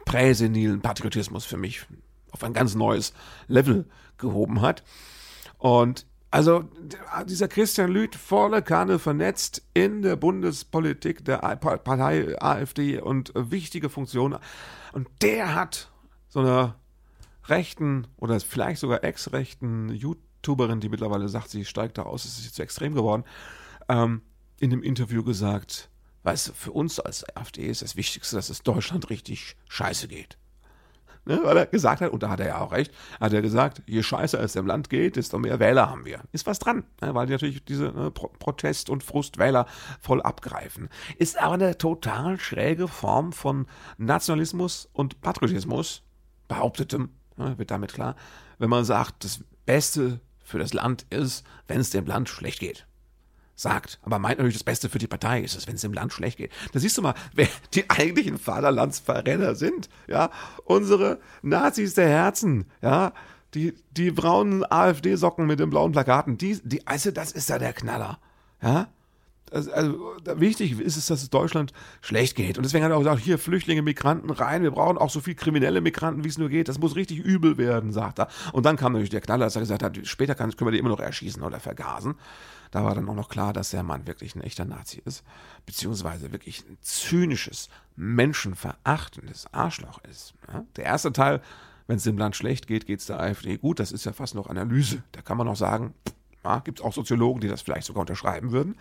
präsenilen 0.04 0.80
Patriotismus 0.80 1.44
für 1.44 1.56
mich 1.56 1.86
auf 2.32 2.44
ein 2.44 2.52
ganz 2.52 2.74
neues 2.74 3.12
Level 3.48 3.86
gehoben 4.18 4.60
hat. 4.60 4.82
Und 5.58 6.06
also 6.30 6.64
dieser 7.26 7.48
Christian 7.48 7.90
Lüth 7.90 8.14
volle 8.14 8.60
Kanne 8.60 8.98
vernetzt 8.98 9.62
in 9.74 10.02
der 10.02 10.16
Bundespolitik 10.16 11.24
der 11.24 11.38
Partei 11.38 12.36
AfD 12.40 13.00
und 13.00 13.32
wichtige 13.34 13.88
Funktionen. 13.88 14.38
Und 14.92 15.08
der 15.22 15.54
hat 15.54 15.90
so 16.28 16.40
einer 16.40 16.74
rechten 17.48 18.06
oder 18.16 18.38
vielleicht 18.40 18.80
sogar 18.80 19.04
ex-rechten 19.04 19.90
YouTuberin, 19.90 20.80
die 20.80 20.88
mittlerweile 20.88 21.28
sagt, 21.28 21.50
sie 21.50 21.64
steigt 21.64 21.98
da 21.98 22.02
aus, 22.02 22.24
es 22.24 22.38
ist 22.38 22.54
zu 22.54 22.62
extrem 22.62 22.94
geworden, 22.94 23.24
ähm, 23.88 24.22
in 24.58 24.70
dem 24.70 24.82
Interview 24.82 25.22
gesagt, 25.22 25.90
weißt 26.22 26.48
du, 26.48 26.52
für 26.52 26.72
uns 26.72 26.98
als 26.98 27.24
AfD 27.36 27.66
ist 27.66 27.82
das 27.82 27.96
Wichtigste, 27.96 28.36
dass 28.36 28.50
es 28.50 28.62
Deutschland 28.62 29.10
richtig 29.10 29.56
scheiße 29.68 30.08
geht. 30.08 30.38
Ne, 31.28 31.40
weil 31.42 31.56
er 31.56 31.66
gesagt 31.66 32.02
hat, 32.02 32.12
und 32.12 32.22
da 32.22 32.28
hat 32.30 32.38
er 32.38 32.46
ja 32.46 32.60
auch 32.60 32.70
recht, 32.70 32.92
hat 33.18 33.32
er 33.32 33.42
gesagt, 33.42 33.82
je 33.86 34.04
scheißer 34.04 34.38
es 34.40 34.54
im 34.54 34.64
Land 34.64 34.90
geht, 34.90 35.16
desto 35.16 35.40
mehr 35.40 35.58
Wähler 35.58 35.90
haben 35.90 36.04
wir. 36.04 36.20
Ist 36.30 36.46
was 36.46 36.60
dran, 36.60 36.84
ne, 37.00 37.16
weil 37.16 37.26
die 37.26 37.32
natürlich 37.32 37.64
diese 37.64 37.86
ne, 37.86 38.12
Pro 38.12 38.28
Protest- 38.38 38.90
und 38.90 39.02
Frustwähler 39.02 39.66
voll 40.00 40.22
abgreifen. 40.22 40.88
Ist 41.18 41.36
aber 41.36 41.54
eine 41.54 41.78
total 41.78 42.38
schräge 42.38 42.86
Form 42.86 43.32
von 43.32 43.66
Nationalismus 43.98 44.88
und 44.92 45.20
Patriotismus, 45.20 46.04
behauptetem, 46.46 47.10
ne, 47.36 47.58
wird 47.58 47.70
damit 47.70 47.92
klar, 47.92 48.16
wenn 48.58 48.70
man 48.70 48.84
sagt, 48.84 49.24
das 49.24 49.40
Beste 49.64 50.20
für 50.44 50.58
das 50.58 50.72
Land 50.72 51.06
ist, 51.10 51.44
wenn 51.66 51.80
es 51.80 51.90
dem 51.90 52.06
Land 52.06 52.28
schlecht 52.28 52.60
geht. 52.60 52.86
Sagt, 53.58 53.98
aber 54.02 54.18
meint 54.18 54.38
natürlich 54.38 54.56
das 54.56 54.64
Beste 54.64 54.90
für 54.90 54.98
die 54.98 55.06
Partei 55.06 55.40
ist 55.40 55.56
es, 55.56 55.66
wenn 55.66 55.76
es 55.76 55.80
dem 55.80 55.94
Land 55.94 56.12
schlecht 56.12 56.36
geht. 56.36 56.52
Da 56.72 56.78
siehst 56.78 56.98
du 56.98 57.02
mal, 57.02 57.14
wer 57.34 57.48
die 57.74 57.88
eigentlichen 57.88 58.38
Vaterlandsverräter 58.38 59.54
sind, 59.54 59.88
ja, 60.06 60.30
unsere 60.64 61.20
Nazis 61.42 61.94
der 61.94 62.08
Herzen, 62.08 62.66
ja, 62.82 63.12
die, 63.54 63.74
die 63.92 64.10
braunen 64.10 64.64
AfD-Socken 64.70 65.46
mit 65.46 65.58
den 65.58 65.70
blauen 65.70 65.92
Plakaten, 65.92 66.36
die, 66.36 66.60
die, 66.62 66.86
also 66.86 67.10
das 67.10 67.32
ist 67.32 67.48
ja 67.48 67.58
der 67.58 67.72
Knaller, 67.72 68.18
ja. 68.62 68.88
Also, 69.52 69.72
also, 69.72 70.12
wichtig 70.34 70.80
ist 70.80 70.96
es, 70.96 71.06
dass 71.06 71.22
es 71.22 71.30
Deutschland 71.30 71.72
schlecht 72.00 72.36
geht. 72.36 72.58
Und 72.58 72.64
deswegen 72.64 72.84
hat 72.84 72.90
er 72.90 72.96
auch 72.96 73.00
gesagt, 73.00 73.20
hier 73.20 73.38
Flüchtlinge, 73.38 73.82
Migranten 73.82 74.30
rein. 74.30 74.62
Wir 74.62 74.72
brauchen 74.72 74.98
auch 74.98 75.10
so 75.10 75.20
viel 75.20 75.34
kriminelle 75.34 75.80
Migranten, 75.80 76.24
wie 76.24 76.28
es 76.28 76.38
nur 76.38 76.48
geht. 76.48 76.68
Das 76.68 76.78
muss 76.78 76.96
richtig 76.96 77.20
übel 77.20 77.56
werden, 77.56 77.92
sagt 77.92 78.18
er. 78.18 78.28
Und 78.52 78.66
dann 78.66 78.76
kam 78.76 78.92
natürlich 78.92 79.10
der 79.10 79.20
Knaller, 79.20 79.44
dass 79.44 79.56
er 79.56 79.60
gesagt 79.60 79.82
hat, 79.82 79.98
später 80.04 80.34
können 80.34 80.52
wir 80.58 80.72
die 80.72 80.78
immer 80.78 80.88
noch 80.88 81.00
erschießen 81.00 81.42
oder 81.42 81.60
vergasen. 81.60 82.16
Da 82.70 82.84
war 82.84 82.94
dann 82.94 83.08
auch 83.08 83.14
noch 83.14 83.28
klar, 83.28 83.52
dass 83.52 83.70
der 83.70 83.82
Mann 83.82 84.06
wirklich 84.06 84.34
ein 84.34 84.40
echter 84.40 84.64
Nazi 84.64 85.00
ist, 85.04 85.24
beziehungsweise 85.64 86.32
wirklich 86.32 86.64
ein 86.68 86.76
zynisches, 86.80 87.68
menschenverachtendes 87.94 89.46
Arschloch 89.52 90.00
ist. 90.10 90.34
Ja? 90.52 90.64
Der 90.76 90.84
erste 90.84 91.12
Teil, 91.12 91.40
wenn 91.86 91.96
es 91.96 92.02
dem 92.02 92.18
Land 92.18 92.34
schlecht 92.34 92.66
geht, 92.66 92.86
geht 92.86 93.00
es 93.00 93.06
der 93.06 93.20
AfD 93.20 93.56
gut. 93.56 93.78
Das 93.78 93.92
ist 93.92 94.04
ja 94.04 94.12
fast 94.12 94.34
noch 94.34 94.48
Analyse. 94.48 95.02
Da 95.12 95.22
kann 95.22 95.36
man 95.36 95.46
auch 95.48 95.56
sagen, 95.56 95.94
ja, 96.44 96.58
gibt 96.60 96.80
es 96.80 96.84
auch 96.84 96.92
Soziologen, 96.92 97.40
die 97.40 97.48
das 97.48 97.62
vielleicht 97.62 97.86
sogar 97.86 98.02
unterschreiben 98.02 98.52
würden. 98.52 98.76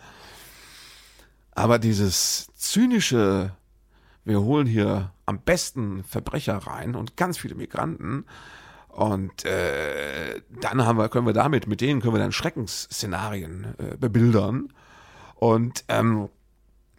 Aber 1.56 1.80
dieses 1.80 2.48
zynische, 2.54 3.56
wir 4.24 4.42
holen 4.42 4.68
hier 4.68 5.12
am 5.26 5.40
besten 5.40 6.04
Verbrecher 6.04 6.58
rein 6.58 6.96
und 6.96 7.18
ganz 7.18 7.38
viele 7.38 7.56
Migranten, 7.56 8.26
und 8.96 9.44
äh, 9.44 10.42
dann 10.62 10.86
haben 10.86 10.98
wir, 10.98 11.10
können 11.10 11.28
wir 11.28 11.34
damit, 11.34 11.68
mit 11.68 11.82
denen 11.82 12.00
können 12.00 12.14
wir 12.14 12.20
dann 12.20 12.32
Schreckensszenarien 12.32 13.76
äh, 13.78 13.98
bebildern. 13.98 14.72
Und 15.36 15.84
ähm, 15.90 16.30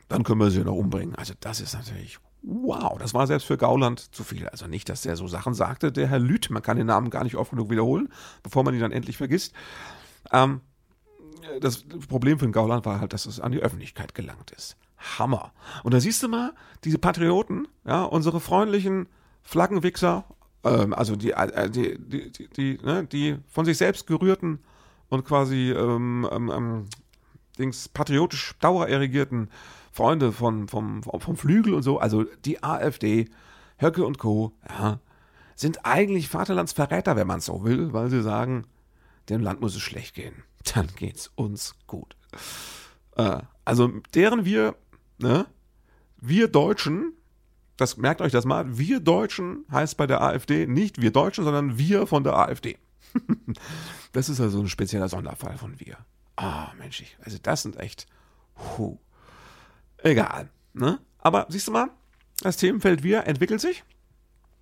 dann 0.08 0.22
können 0.22 0.38
wir 0.38 0.50
sie 0.50 0.60
noch 0.60 0.74
umbringen. 0.74 1.14
Also 1.14 1.32
das 1.40 1.62
ist 1.62 1.72
natürlich, 1.72 2.18
wow, 2.42 2.98
das 2.98 3.14
war 3.14 3.26
selbst 3.26 3.46
für 3.46 3.56
Gauland 3.56 4.14
zu 4.14 4.24
viel. 4.24 4.46
Also 4.46 4.66
nicht, 4.66 4.90
dass 4.90 5.02
der 5.02 5.16
so 5.16 5.26
Sachen 5.26 5.54
sagte, 5.54 5.90
der 5.90 6.06
Herr 6.06 6.18
Lüth, 6.18 6.50
man 6.50 6.62
kann 6.62 6.76
den 6.76 6.86
Namen 6.86 7.08
gar 7.08 7.24
nicht 7.24 7.36
oft 7.36 7.52
genug 7.52 7.70
wiederholen, 7.70 8.10
bevor 8.42 8.62
man 8.62 8.74
ihn 8.74 8.80
dann 8.80 8.92
endlich 8.92 9.16
vergisst. 9.16 9.54
Ähm, 10.32 10.60
das 11.60 11.84
Problem 12.08 12.38
für 12.38 12.46
den 12.46 12.52
Gauland 12.52 12.84
war 12.86 13.00
halt, 13.00 13.12
dass 13.12 13.26
es 13.26 13.40
an 13.40 13.52
die 13.52 13.60
Öffentlichkeit 13.60 14.14
gelangt 14.14 14.50
ist. 14.50 14.76
Hammer. 15.18 15.52
Und 15.82 15.94
da 15.94 16.00
siehst 16.00 16.22
du 16.22 16.28
mal, 16.28 16.54
diese 16.84 16.98
Patrioten, 16.98 17.68
ja, 17.84 18.04
unsere 18.04 18.40
freundlichen 18.40 19.08
Flaggenwichser 19.42 20.24
ähm, 20.66 20.92
also 20.92 21.16
die, 21.16 21.32
äh, 21.32 21.70
die, 21.70 21.98
die, 21.98 22.32
die, 22.32 22.48
die, 22.48 22.78
ne, 22.84 23.04
die 23.04 23.38
von 23.48 23.64
sich 23.64 23.78
selbst 23.78 24.06
gerührten 24.06 24.58
und 25.08 25.24
quasi 25.24 25.70
ähm, 25.70 26.28
ähm, 26.30 26.50
ähm 26.54 26.84
Dings 27.58 27.88
patriotisch 27.88 28.54
dauererregierten 28.60 29.48
Freunde 29.90 30.30
von, 30.30 30.68
vom, 30.68 31.02
vom 31.02 31.36
Flügel 31.38 31.72
und 31.72 31.82
so, 31.82 31.98
also 31.98 32.24
die 32.44 32.62
AfD, 32.62 33.30
Höcke 33.78 34.04
und 34.04 34.18
Co., 34.18 34.52
ja, 34.68 35.00
sind 35.54 35.86
eigentlich 35.86 36.28
Vaterlandsverräter, 36.28 37.16
wenn 37.16 37.26
man 37.26 37.38
es 37.38 37.46
so 37.46 37.64
will, 37.64 37.94
weil 37.94 38.10
sie 38.10 38.22
sagen, 38.22 38.64
dem 39.30 39.40
Land 39.40 39.62
muss 39.62 39.74
es 39.74 39.80
schlecht 39.80 40.14
gehen. 40.14 40.34
Dann 40.74 40.88
geht's 40.96 41.30
uns 41.34 41.74
gut. 41.86 42.16
Äh, 43.16 43.40
also 43.64 43.88
deren 44.14 44.44
wir, 44.44 44.76
ne, 45.18 45.46
wir 46.18 46.48
Deutschen, 46.48 47.12
das 47.76 47.96
merkt 47.96 48.20
euch 48.20 48.32
das 48.32 48.44
mal, 48.44 48.78
wir 48.78 49.00
Deutschen 49.00 49.64
heißt 49.70 49.96
bei 49.96 50.06
der 50.06 50.22
AfD 50.22 50.66
nicht 50.66 51.00
wir 51.00 51.10
Deutschen, 51.10 51.44
sondern 51.44 51.78
wir 51.78 52.06
von 52.06 52.24
der 52.24 52.36
AfD. 52.36 52.78
das 54.12 54.28
ist 54.28 54.40
also 54.40 54.60
ein 54.60 54.68
spezieller 54.68 55.08
Sonderfall 55.08 55.58
von 55.58 55.78
wir. 55.80 55.98
Ah, 56.36 56.68
oh, 56.70 56.76
Mensch, 56.78 57.00
ich, 57.00 57.16
also 57.22 57.38
das 57.42 57.62
sind 57.62 57.78
echt, 57.78 58.06
huh. 58.76 58.98
egal, 59.98 60.50
ne? 60.74 61.00
Aber 61.18 61.46
siehst 61.48 61.68
du 61.68 61.72
mal, 61.72 61.90
das 62.40 62.58
Themenfeld 62.58 63.02
wir 63.02 63.26
entwickelt 63.26 63.60
sich. 63.60 63.84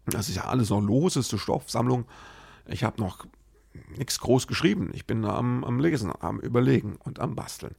Das 0.07 0.29
ist 0.29 0.37
ja 0.37 0.45
alles 0.45 0.71
noch 0.71 0.81
loseste 0.81 1.39
Stoffsammlung. 1.39 2.07
Ich 2.67 2.85
habe 2.85 3.01
noch 3.01 3.27
nichts 3.97 4.21
groß 4.21 4.47
geschrieben. 4.47 4.91
Ich 4.95 5.07
bin 5.07 5.25
am, 5.25 5.65
am 5.65 5.81
Lesen, 5.81 6.13
am 6.21 6.41
Überlegen 6.41 6.97
und 6.97 7.21
am 7.21 7.35
Basteln. 7.35 7.75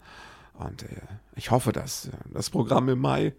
Und 0.53 0.83
äh, 0.83 1.01
ich 1.35 1.51
hoffe, 1.51 1.71
dass 1.71 2.07
äh, 2.07 2.11
das 2.33 2.49
Programm 2.49 2.89
im 2.89 2.99
Mai 2.99 3.33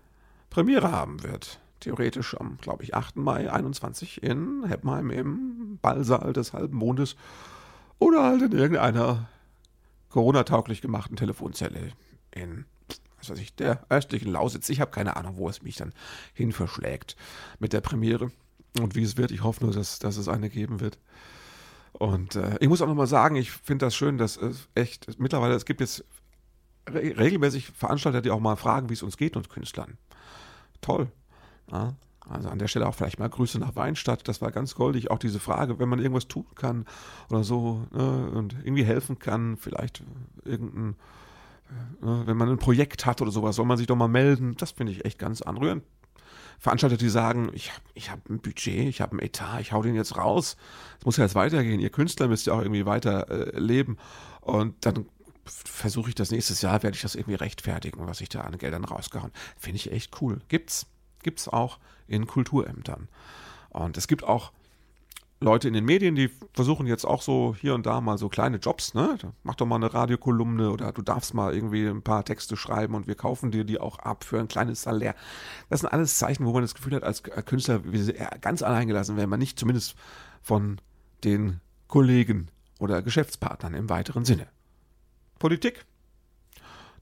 Premiere 0.51 0.91
haben 0.91 1.23
wird 1.23 1.61
theoretisch 1.81 2.37
am, 2.39 2.59
glaube 2.61 2.83
ich, 2.83 2.95
8. 2.95 3.17
Mai 3.17 3.51
21 3.51 4.23
in 4.23 4.65
Heppenheim 4.67 5.11
im 5.11 5.79
Ballsaal 5.83 6.33
des 6.33 6.53
halben 6.53 6.77
Mondes 6.77 7.17
oder 7.99 8.25
halt 8.25 8.43
in 8.43 8.53
irgendeiner 8.53 9.29
Corona-tauglich 10.11 10.81
gemachten 10.81 11.17
Telefonzelle 11.17 11.93
in, 12.33 12.65
was 13.19 13.31
weiß 13.31 13.39
ich, 13.39 13.55
der 13.55 13.85
östlichen 13.89 14.33
Lausitz. 14.33 14.69
Ich 14.69 14.81
habe 14.81 14.91
keine 14.91 15.17
Ahnung, 15.17 15.37
wo 15.37 15.49
es 15.49 15.63
mich 15.63 15.77
dann 15.77 15.93
hin 16.35 16.53
verschlägt 16.53 17.17
mit 17.59 17.73
der 17.73 17.81
Premiere 17.81 18.31
und 18.81 18.95
wie 18.95 19.03
es 19.03 19.17
wird. 19.17 19.31
Ich 19.31 19.43
hoffe 19.43 19.65
nur, 19.65 19.73
dass, 19.73 19.99
dass 19.99 20.17
es 20.17 20.29
eine 20.29 20.51
geben 20.51 20.81
wird. 20.81 20.99
Und 21.99 22.37
äh, 22.37 22.57
ich 22.61 22.69
muss 22.69 22.83
auch 22.83 22.87
nochmal 22.87 23.07
sagen, 23.07 23.37
ich 23.37 23.51
finde 23.51 23.87
das 23.87 23.95
schön, 23.97 24.19
dass 24.19 24.37
es 24.37 24.69
echt 24.75 25.19
mittlerweile, 25.19 25.55
es 25.55 25.65
gibt 25.65 25.81
jetzt 25.81 26.05
re 26.89 27.01
regelmäßig 27.19 27.69
Veranstalter, 27.69 28.21
die 28.21 28.31
auch 28.31 28.41
mal 28.41 28.57
fragen, 28.57 28.91
wie 28.91 28.95
es 28.95 29.03
uns 29.03 29.17
geht, 29.17 29.37
uns 29.37 29.49
Künstlern. 29.49 29.97
Toll. 30.83 31.11
Ja, 31.73 31.95
also 32.29 32.49
an 32.51 32.59
der 32.59 32.69
Stelle 32.69 32.87
auch 32.87 32.95
vielleicht 32.95 33.19
mal 33.19 33.31
Grüße 33.31 33.59
nach 33.59 33.77
Weinstadt. 33.77 34.29
Das 34.29 34.43
war 34.43 34.53
ganz 34.53 34.75
goldig. 34.75 35.11
Auch 35.11 35.19
diese 35.19 35.41
Frage, 35.41 35.79
wenn 35.79 35.89
man 35.89 35.99
irgendwas 35.99 36.29
tun 36.29 36.47
kann 36.55 36.85
oder 37.31 37.45
so 37.45 37.87
ne, 37.93 38.31
und 38.31 38.55
irgendwie 38.63 38.85
helfen 38.85 39.19
kann, 39.19 39.57
vielleicht 39.57 40.03
irgendein, 40.45 40.97
ne, 42.03 42.23
wenn 42.27 42.37
man 42.37 42.51
ein 42.51 42.59
Projekt 42.59 43.07
hat 43.07 43.23
oder 43.23 43.31
sowas, 43.31 43.57
soll 43.57 43.67
man 43.67 43.79
sich 43.79 43.87
doch 43.87 43.97
mal 43.97 44.09
melden. 44.09 44.55
Das 44.59 44.73
finde 44.73 44.93
ich 44.93 45.05
echt 45.07 45.19
ganz 45.19 45.41
anrührend. 45.41 45.83
Veranstalter, 46.59 46.97
die 46.97 47.09
sagen, 47.09 47.51
ich 47.53 47.73
habe 47.73 47.83
ich 47.95 48.11
hab 48.11 48.29
ein 48.29 48.41
Budget, 48.41 48.89
ich 48.89 49.01
habe 49.01 49.17
ein 49.17 49.21
Etat, 49.21 49.61
ich 49.61 49.73
hau 49.73 49.83
den 49.83 49.95
jetzt 49.95 50.17
raus. 50.17 50.57
Es 50.99 51.05
muss 51.05 51.17
ja 51.17 51.25
jetzt 51.25 51.35
weitergehen. 51.35 51.81
Ihr 51.81 51.91
Künstler 51.91 52.29
müsst 52.29 52.47
ja 52.47 52.55
auch 52.55 52.61
irgendwie 52.61 52.87
weiter 52.87 53.31
äh, 53.31 53.59
leben. 53.59 53.99
Und 54.41 54.75
dann 54.85 55.07
versuche 55.45 56.09
ich 56.09 56.15
das 56.15 56.31
nächstes 56.31 56.63
Jahr, 56.63 56.83
werde 56.83 56.97
ich 56.97 57.03
das 57.03 57.15
irgendwie 57.15 57.37
rechtfertigen, 57.37 58.07
was 58.07 58.21
ich 58.21 58.29
da 58.29 58.41
an 58.41 58.59
Geldern 58.59 58.85
rausgehauen. 58.85 59.33
Finde 59.57 59.77
ich 59.77 59.93
echt 59.93 60.21
cool. 60.21 60.41
Gibt's 60.49 60.87
gibt 61.27 61.41
es 61.41 61.49
auch 61.49 61.79
in 62.07 62.27
Kulturämtern. 62.27 63.09
Und 63.71 63.99
es 63.99 64.07
gibt 64.07 64.23
auch 64.25 64.53
Leute 65.39 65.69
in 65.69 65.75
den 65.75 65.85
Medien, 65.85 66.15
die 66.15 66.31
versuchen 66.55 66.87
jetzt 66.87 67.05
auch 67.05 67.21
so 67.21 67.55
hier 67.61 67.75
und 67.75 67.85
da 67.85 68.01
mal 68.01 68.17
so 68.17 68.31
kleine 68.31 68.57
Jobs, 68.57 68.95
ne? 68.95 69.19
Mach 69.43 69.55
doch 69.55 69.67
mal 69.67 69.77
eine 69.77 69.93
Radiokolumne 69.93 70.71
oder 70.71 70.93
du 70.93 71.03
darfst 71.03 71.35
mal 71.35 71.55
irgendwie 71.55 71.87
ein 71.87 72.03
paar 72.03 72.25
Texte 72.25 72.57
schreiben 72.57 72.95
und 72.95 73.07
wir 73.07 73.17
kaufen 73.17 73.51
dir 73.51 73.65
die 73.65 73.79
auch 73.79 73.99
ab 73.99 74.25
für 74.25 74.41
ein 74.41 74.49
kleines 74.49 74.83
Salär. 74.83 75.15
Das 75.69 75.81
sind 75.81 75.93
alles 75.93 76.17
Zeichen, 76.17 76.47
wo 76.47 76.53
man 76.53 76.63
das 76.63 76.75
Gefühl 76.75 76.95
hat, 76.95 77.03
als 77.03 77.23
Künstler 77.23 77.81
ganz 78.41 78.63
allein 78.63 78.89
gelassen 78.89 79.17
wenn 79.19 79.29
man 79.29 79.39
nicht 79.39 79.59
zumindest 79.59 79.95
von 80.41 80.81
den 81.23 81.61
Kollegen 81.87 82.49
oder 82.79 83.03
Geschäftspartnern 83.03 83.75
im 83.75 83.91
weiteren 83.91 84.25
Sinne. 84.25 84.49
Politik, 85.39 85.85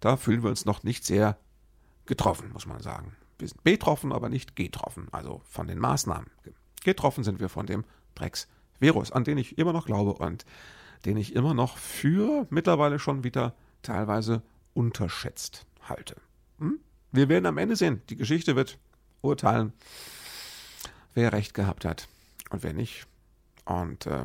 da 0.00 0.16
fühlen 0.16 0.42
wir 0.42 0.50
uns 0.50 0.64
noch 0.64 0.82
nicht 0.82 1.04
sehr 1.04 1.38
getroffen, 2.04 2.50
muss 2.52 2.66
man 2.66 2.80
sagen. 2.80 3.16
Wir 3.38 3.46
sind 3.46 3.62
betroffen, 3.62 4.12
aber 4.12 4.28
nicht 4.28 4.56
getroffen, 4.56 5.06
also 5.12 5.40
von 5.44 5.68
den 5.68 5.78
Maßnahmen. 5.78 6.30
Getroffen 6.82 7.22
sind 7.22 7.40
wir 7.40 7.48
von 7.48 7.66
dem 7.66 7.84
Drecksvirus, 8.14 9.12
an 9.12 9.24
den 9.24 9.38
ich 9.38 9.58
immer 9.58 9.72
noch 9.72 9.86
glaube 9.86 10.14
und 10.14 10.44
den 11.04 11.16
ich 11.16 11.34
immer 11.34 11.54
noch 11.54 11.76
für 11.76 12.46
mittlerweile 12.50 12.98
schon 12.98 13.24
wieder 13.24 13.54
teilweise 13.82 14.42
unterschätzt 14.72 15.66
halte. 15.82 16.16
Hm? 16.58 16.78
Wir 17.12 17.28
werden 17.28 17.46
am 17.46 17.58
Ende 17.58 17.76
sehen. 17.76 18.02
Die 18.08 18.16
Geschichte 18.16 18.56
wird 18.56 18.78
urteilen, 19.20 19.72
wer 21.14 21.32
recht 21.32 21.54
gehabt 21.54 21.84
hat 21.84 22.08
und 22.50 22.62
wer 22.62 22.72
nicht. 22.72 23.06
Und 23.64 24.06
äh, 24.06 24.24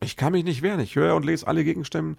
ich 0.00 0.16
kann 0.16 0.32
mich 0.32 0.44
nicht 0.44 0.62
wehren. 0.62 0.80
Ich 0.80 0.96
höre 0.96 1.14
und 1.14 1.24
lese 1.24 1.46
alle 1.46 1.64
Gegenstimmen. 1.64 2.16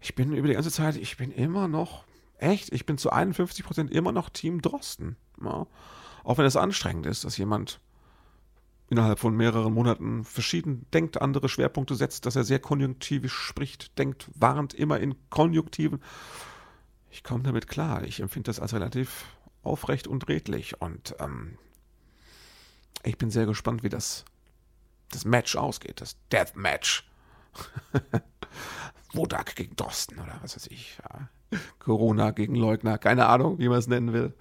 Ich 0.00 0.14
bin 0.14 0.32
über 0.32 0.48
die 0.48 0.54
ganze 0.54 0.70
Zeit, 0.70 0.96
ich 0.96 1.16
bin 1.16 1.30
immer 1.30 1.68
noch 1.68 2.04
Echt? 2.40 2.72
Ich 2.72 2.86
bin 2.86 2.96
zu 2.96 3.10
51 3.10 3.64
Prozent 3.64 3.90
immer 3.90 4.12
noch 4.12 4.30
Team 4.30 4.62
Drosten. 4.62 5.16
Ja. 5.44 5.66
Auch 6.24 6.38
wenn 6.38 6.46
es 6.46 6.56
anstrengend 6.56 7.06
ist, 7.06 7.24
dass 7.24 7.36
jemand 7.36 7.80
innerhalb 8.90 9.20
von 9.20 9.36
mehreren 9.36 9.72
Monaten 9.72 10.24
verschieden 10.24 10.84
denkt, 10.92 11.22
andere 11.22 11.48
Schwerpunkte 11.48 11.94
setzt, 11.94 12.26
dass 12.26 12.36
er 12.36 12.44
sehr 12.44 12.58
konjunktivisch 12.58 13.32
spricht, 13.34 13.96
denkt, 13.98 14.28
warnt 14.34 14.74
immer 14.74 14.98
in 14.98 15.14
Konjunktiven. 15.30 16.02
Ich 17.10 17.22
komme 17.22 17.44
damit 17.44 17.68
klar. 17.68 18.04
Ich 18.04 18.20
empfinde 18.20 18.48
das 18.48 18.60
als 18.60 18.74
relativ 18.74 19.24
aufrecht 19.62 20.06
und 20.06 20.28
redlich 20.28 20.80
und 20.80 21.14
ähm, 21.20 21.56
ich 23.02 23.16
bin 23.16 23.30
sehr 23.30 23.46
gespannt, 23.46 23.82
wie 23.82 23.88
das 23.88 24.24
das 25.10 25.24
Match 25.24 25.56
ausgeht, 25.56 26.00
das 26.00 26.16
Deathmatch. 26.32 27.08
Wodak 29.12 29.56
gegen 29.56 29.74
Drosten 29.74 30.18
oder 30.20 30.38
was 30.42 30.54
weiß 30.54 30.68
ich. 30.68 30.98
Ja. 30.98 31.28
Corona 31.80 32.30
gegen 32.30 32.54
Leugner, 32.54 32.96
keine 32.96 33.26
Ahnung, 33.26 33.58
wie 33.58 33.68
man 33.68 33.78
es 33.78 33.88
nennen 33.88 34.12
will. 34.12 34.34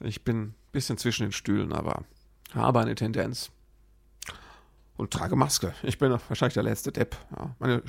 Ich 0.00 0.24
bin 0.24 0.40
ein 0.42 0.54
bisschen 0.72 0.98
zwischen 0.98 1.24
den 1.24 1.32
Stühlen, 1.32 1.72
aber 1.72 2.04
habe 2.52 2.80
eine 2.80 2.96
Tendenz. 2.96 3.52
Und 4.98 5.12
trage 5.12 5.36
Maske. 5.36 5.74
Ich 5.84 5.98
bin 5.98 6.10
wahrscheinlich 6.10 6.54
der 6.54 6.64
letzte 6.64 6.90
Depp. 6.90 7.16
Ja. 7.36 7.54
Meine, 7.60 7.82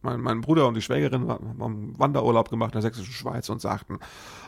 mein, 0.00 0.20
mein, 0.20 0.40
Bruder 0.40 0.66
und 0.66 0.74
die 0.74 0.82
Schwägerin 0.82 1.28
haben 1.28 1.98
Wanderurlaub 1.98 2.48
gemacht 2.48 2.70
in 2.70 2.80
der 2.80 2.82
sächsischen 2.82 3.12
Schweiz 3.12 3.50
und 3.50 3.60
sagten, 3.60 3.98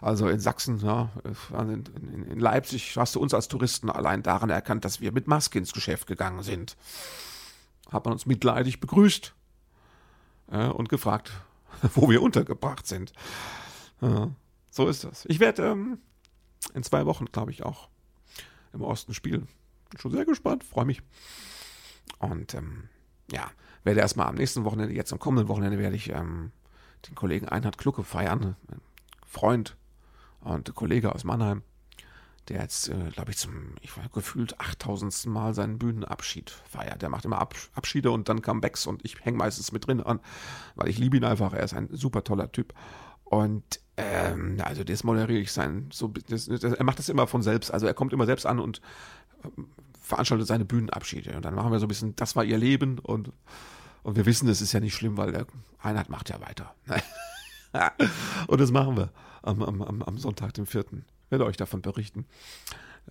also 0.01 0.27
in 0.27 0.41
Sachsen, 0.41 0.81
ja, 0.81 1.11
in, 1.53 1.85
in, 2.31 2.41
Leipzig 2.41 2.97
hast 2.97 3.15
du 3.15 3.21
uns 3.21 3.35
als 3.35 3.49
Touristen 3.49 3.91
allein 3.91 4.23
daran 4.23 4.49
erkannt, 4.49 4.87
dass 4.87 5.03
wir 5.03 5.13
mit 5.13 5.29
Maske 5.29 5.59
ins 5.59 5.75
Geschäft 5.75 6.07
gegangen 6.07 6.43
sind. 6.43 6.77
Hat 7.91 8.07
man 8.07 8.13
uns 8.15 8.25
mitleidig 8.25 8.81
begrüßt 8.81 9.35
äh, 10.53 10.69
und 10.69 10.89
gefragt, 10.89 11.33
wo 11.95 12.09
wir 12.09 12.23
untergebracht 12.23 12.87
sind. 12.87 13.13
Ja, 14.01 14.31
so 14.71 14.89
ist 14.89 15.05
das. 15.05 15.27
Ich 15.27 15.39
werde 15.39 15.67
ähm, 15.67 15.99
in 16.73 16.83
zwei 16.83 17.05
Wochen, 17.05 17.27
glaube 17.27 17.51
ich, 17.51 17.63
auch 17.63 17.89
im 18.73 18.81
Osten 18.81 19.13
spielen. 19.13 19.49
Bin 19.91 20.01
schon 20.01 20.13
sehr 20.13 20.25
gespannt, 20.25 20.65
freue 20.65 20.87
mich. 20.87 21.03
Und 22.19 22.55
ähm, 22.55 22.89
ja, 23.31 23.51
werde 23.85 24.01
erstmal 24.01 24.27
am 24.27 24.35
nächsten 24.35 24.65
Wochenende, 24.65 24.95
jetzt 24.95 25.13
am 25.13 25.19
kommenden 25.19 25.49
Wochenende, 25.49 25.79
werde 25.79 25.97
ich 25.97 26.11
ähm, 26.11 26.53
den 27.09 27.15
Kollegen 27.15 27.49
Einhard 27.49 27.79
Klucke 27.79 28.05
feiern. 28.05 28.57
Ein 28.69 28.81
Freund 29.27 29.77
und 30.41 30.75
Kollege 30.75 31.15
aus 31.15 31.25
Mannheim, 31.25 31.63
der 32.49 32.61
jetzt, 32.63 32.89
äh, 32.89 33.11
glaube 33.13 33.33
ich, 33.33 33.39
zum, 33.39 33.75
ich 33.81 33.97
war 33.97 34.09
gefühlt 34.09 34.59
8000. 34.61 35.27
Mal 35.27 35.55
seinen 35.55 35.79
Bühnenabschied 35.79 36.51
feiert. 36.51 37.03
Der 37.03 37.09
macht 37.09 37.25
immer 37.25 37.39
Ab 37.39 37.55
Abschiede 37.75 38.11
und 38.11 38.29
dann 38.29 38.43
Comebacks 38.43 38.87
und 38.87 39.05
ich 39.05 39.25
hänge 39.25 39.39
meistens 39.39 39.73
mit 39.73 39.87
drin 39.87 40.01
an, 40.01 40.21
weil 40.75 40.89
ich 40.89 40.99
liebe 40.99 41.17
ihn 41.17 41.25
einfach. 41.25 41.53
Er 41.53 41.65
ist 41.65 41.75
ein 41.75 41.89
super 41.93 42.25
toller 42.25 42.51
Typ. 42.51 42.75
Und 43.25 43.81
ähm, 43.97 44.59
also 44.63 44.85
das 44.85 45.03
moderiere 45.03 45.41
ich 45.41 45.53
sein. 45.53 45.89
So, 45.93 46.09
das, 46.29 46.47
das, 46.47 46.63
er 46.63 46.85
macht 46.85 46.99
das 46.99 47.09
immer 47.09 47.27
von 47.27 47.43
selbst. 47.43 47.73
Also 47.73 47.87
er 47.87 47.95
kommt 47.95 48.13
immer 48.13 48.27
selbst 48.27 48.47
an 48.47 48.61
und 48.61 48.81
ähm, 49.45 49.69
veranstaltet 50.07 50.47
seine 50.47 50.65
Bühnenabschiede. 50.65 51.37
Und 51.37 51.45
dann 51.45 51.55
machen 51.55 51.73
wir 51.73 51.81
so 51.81 51.87
ein 51.87 51.89
bisschen, 51.89 52.15
das 52.15 52.37
war 52.37 52.45
ihr 52.45 52.59
Leben 52.59 53.01
und, 53.01 53.33
und 54.05 54.17
wir 54.17 54.25
wissen, 54.25 54.47
das 54.47 54.61
ist 54.61 54.73
ja 54.73 54.79
nicht 54.79 54.95
schlimm, 54.95 55.17
weil 55.17 55.33
der 55.33 55.47
Einheit 55.81 56.09
macht 56.09 56.31
ja 56.31 56.41
weiter. 56.41 56.75
und 58.47 58.61
das 58.61 58.71
machen 58.71 58.97
wir 58.97 59.11
am, 59.43 59.63
am, 59.63 60.03
am 60.03 60.19
Sonntag, 60.19 60.55
dem 60.55 60.67
4. 60.67 60.85
Ich 60.93 61.31
werde 61.31 61.45
euch 61.45 61.57
davon 61.57 61.83
berichten. 61.83 62.25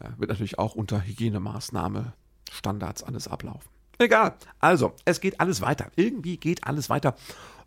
Ja, 0.01 0.17
wird 0.17 0.29
natürlich 0.29 0.57
auch 0.57 0.73
unter 0.75 1.05
Hygienemaßnahme 1.05 2.13
Standards 2.49 3.03
alles 3.03 3.27
ablaufen. 3.27 3.69
Egal. 3.97 4.35
Also, 4.59 4.93
es 5.03 5.19
geht 5.19 5.41
alles 5.41 5.59
weiter. 5.59 5.91
Irgendwie 5.97 6.37
geht 6.37 6.65
alles 6.65 6.89
weiter. 6.89 7.15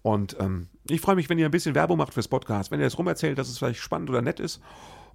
Und 0.01 0.37
ähm, 0.41 0.69
ich 0.89 1.03
freue 1.03 1.17
mich, 1.17 1.29
wenn 1.29 1.39
ihr 1.39 1.47
ein 1.47 1.51
bisschen 1.51 1.75
Werbung 1.75 1.99
macht 1.99 2.15
fürs 2.15 2.29
Podcast, 2.29 2.71
wenn 2.71 2.81
ihr 2.81 2.87
es 2.87 2.97
rumerzählt, 2.97 3.37
dass 3.39 3.49
es 3.49 3.59
vielleicht 3.59 3.81
spannend 3.81 4.09
oder 4.09 4.23
nett 4.23 4.41
ist 4.41 4.63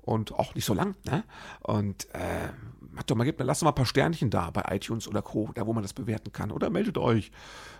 und 0.03 0.33
auch 0.33 0.55
nicht 0.55 0.65
so 0.65 0.73
lang. 0.73 0.95
Ne? 1.05 1.23
Und 1.61 2.07
äh, 2.13 2.49
macht 2.91 3.09
doch 3.09 3.15
mal, 3.15 3.23
gebt, 3.23 3.41
lasst 3.41 3.61
doch 3.61 3.65
mal 3.65 3.71
ein 3.71 3.75
paar 3.75 3.85
Sternchen 3.85 4.29
da 4.29 4.51
bei 4.51 4.63
iTunes 4.75 5.07
oder 5.07 5.21
Co., 5.21 5.49
da 5.55 5.65
wo 5.65 5.73
man 5.73 5.83
das 5.83 5.93
bewerten 5.93 6.31
kann. 6.31 6.51
Oder 6.51 6.69
meldet 6.69 6.97
euch 6.97 7.31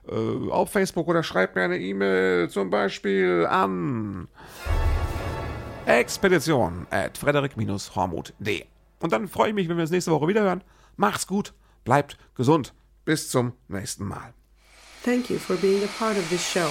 äh, 0.08 0.50
auf 0.50 0.72
Facebook 0.72 1.08
oder 1.08 1.24
schreibt 1.24 1.56
mir 1.56 1.64
eine 1.64 1.78
E-Mail 1.78 2.50
zum 2.50 2.70
Beispiel 2.70 3.48
an 3.50 4.28
expedition 5.86 6.88
at 6.90 7.18
frederik-hormuth.de. 7.18 8.66
Und 9.00 9.12
dann 9.12 9.28
freue 9.28 9.50
ich 9.50 9.56
mich, 9.56 9.68
wenn 9.68 9.78
wir 9.78 9.82
uns 9.82 9.92
nächste 9.92 10.12
Woche 10.12 10.28
wieder 10.28 10.42
hören. 10.42 10.64
Macht's 10.96 11.28
gut, 11.28 11.54
bleibt 11.84 12.18
gesund. 12.36 12.74
Bis 13.06 13.30
zum 13.30 13.54
nächsten 13.68 14.06
Mal. 14.06 14.34
Thank 15.04 15.30
you 15.30 15.38
for 15.38 15.58
being 15.58 15.84
a 15.84 15.88
part 16.00 16.18
of 16.18 16.30
this 16.30 16.42
show. 16.42 16.70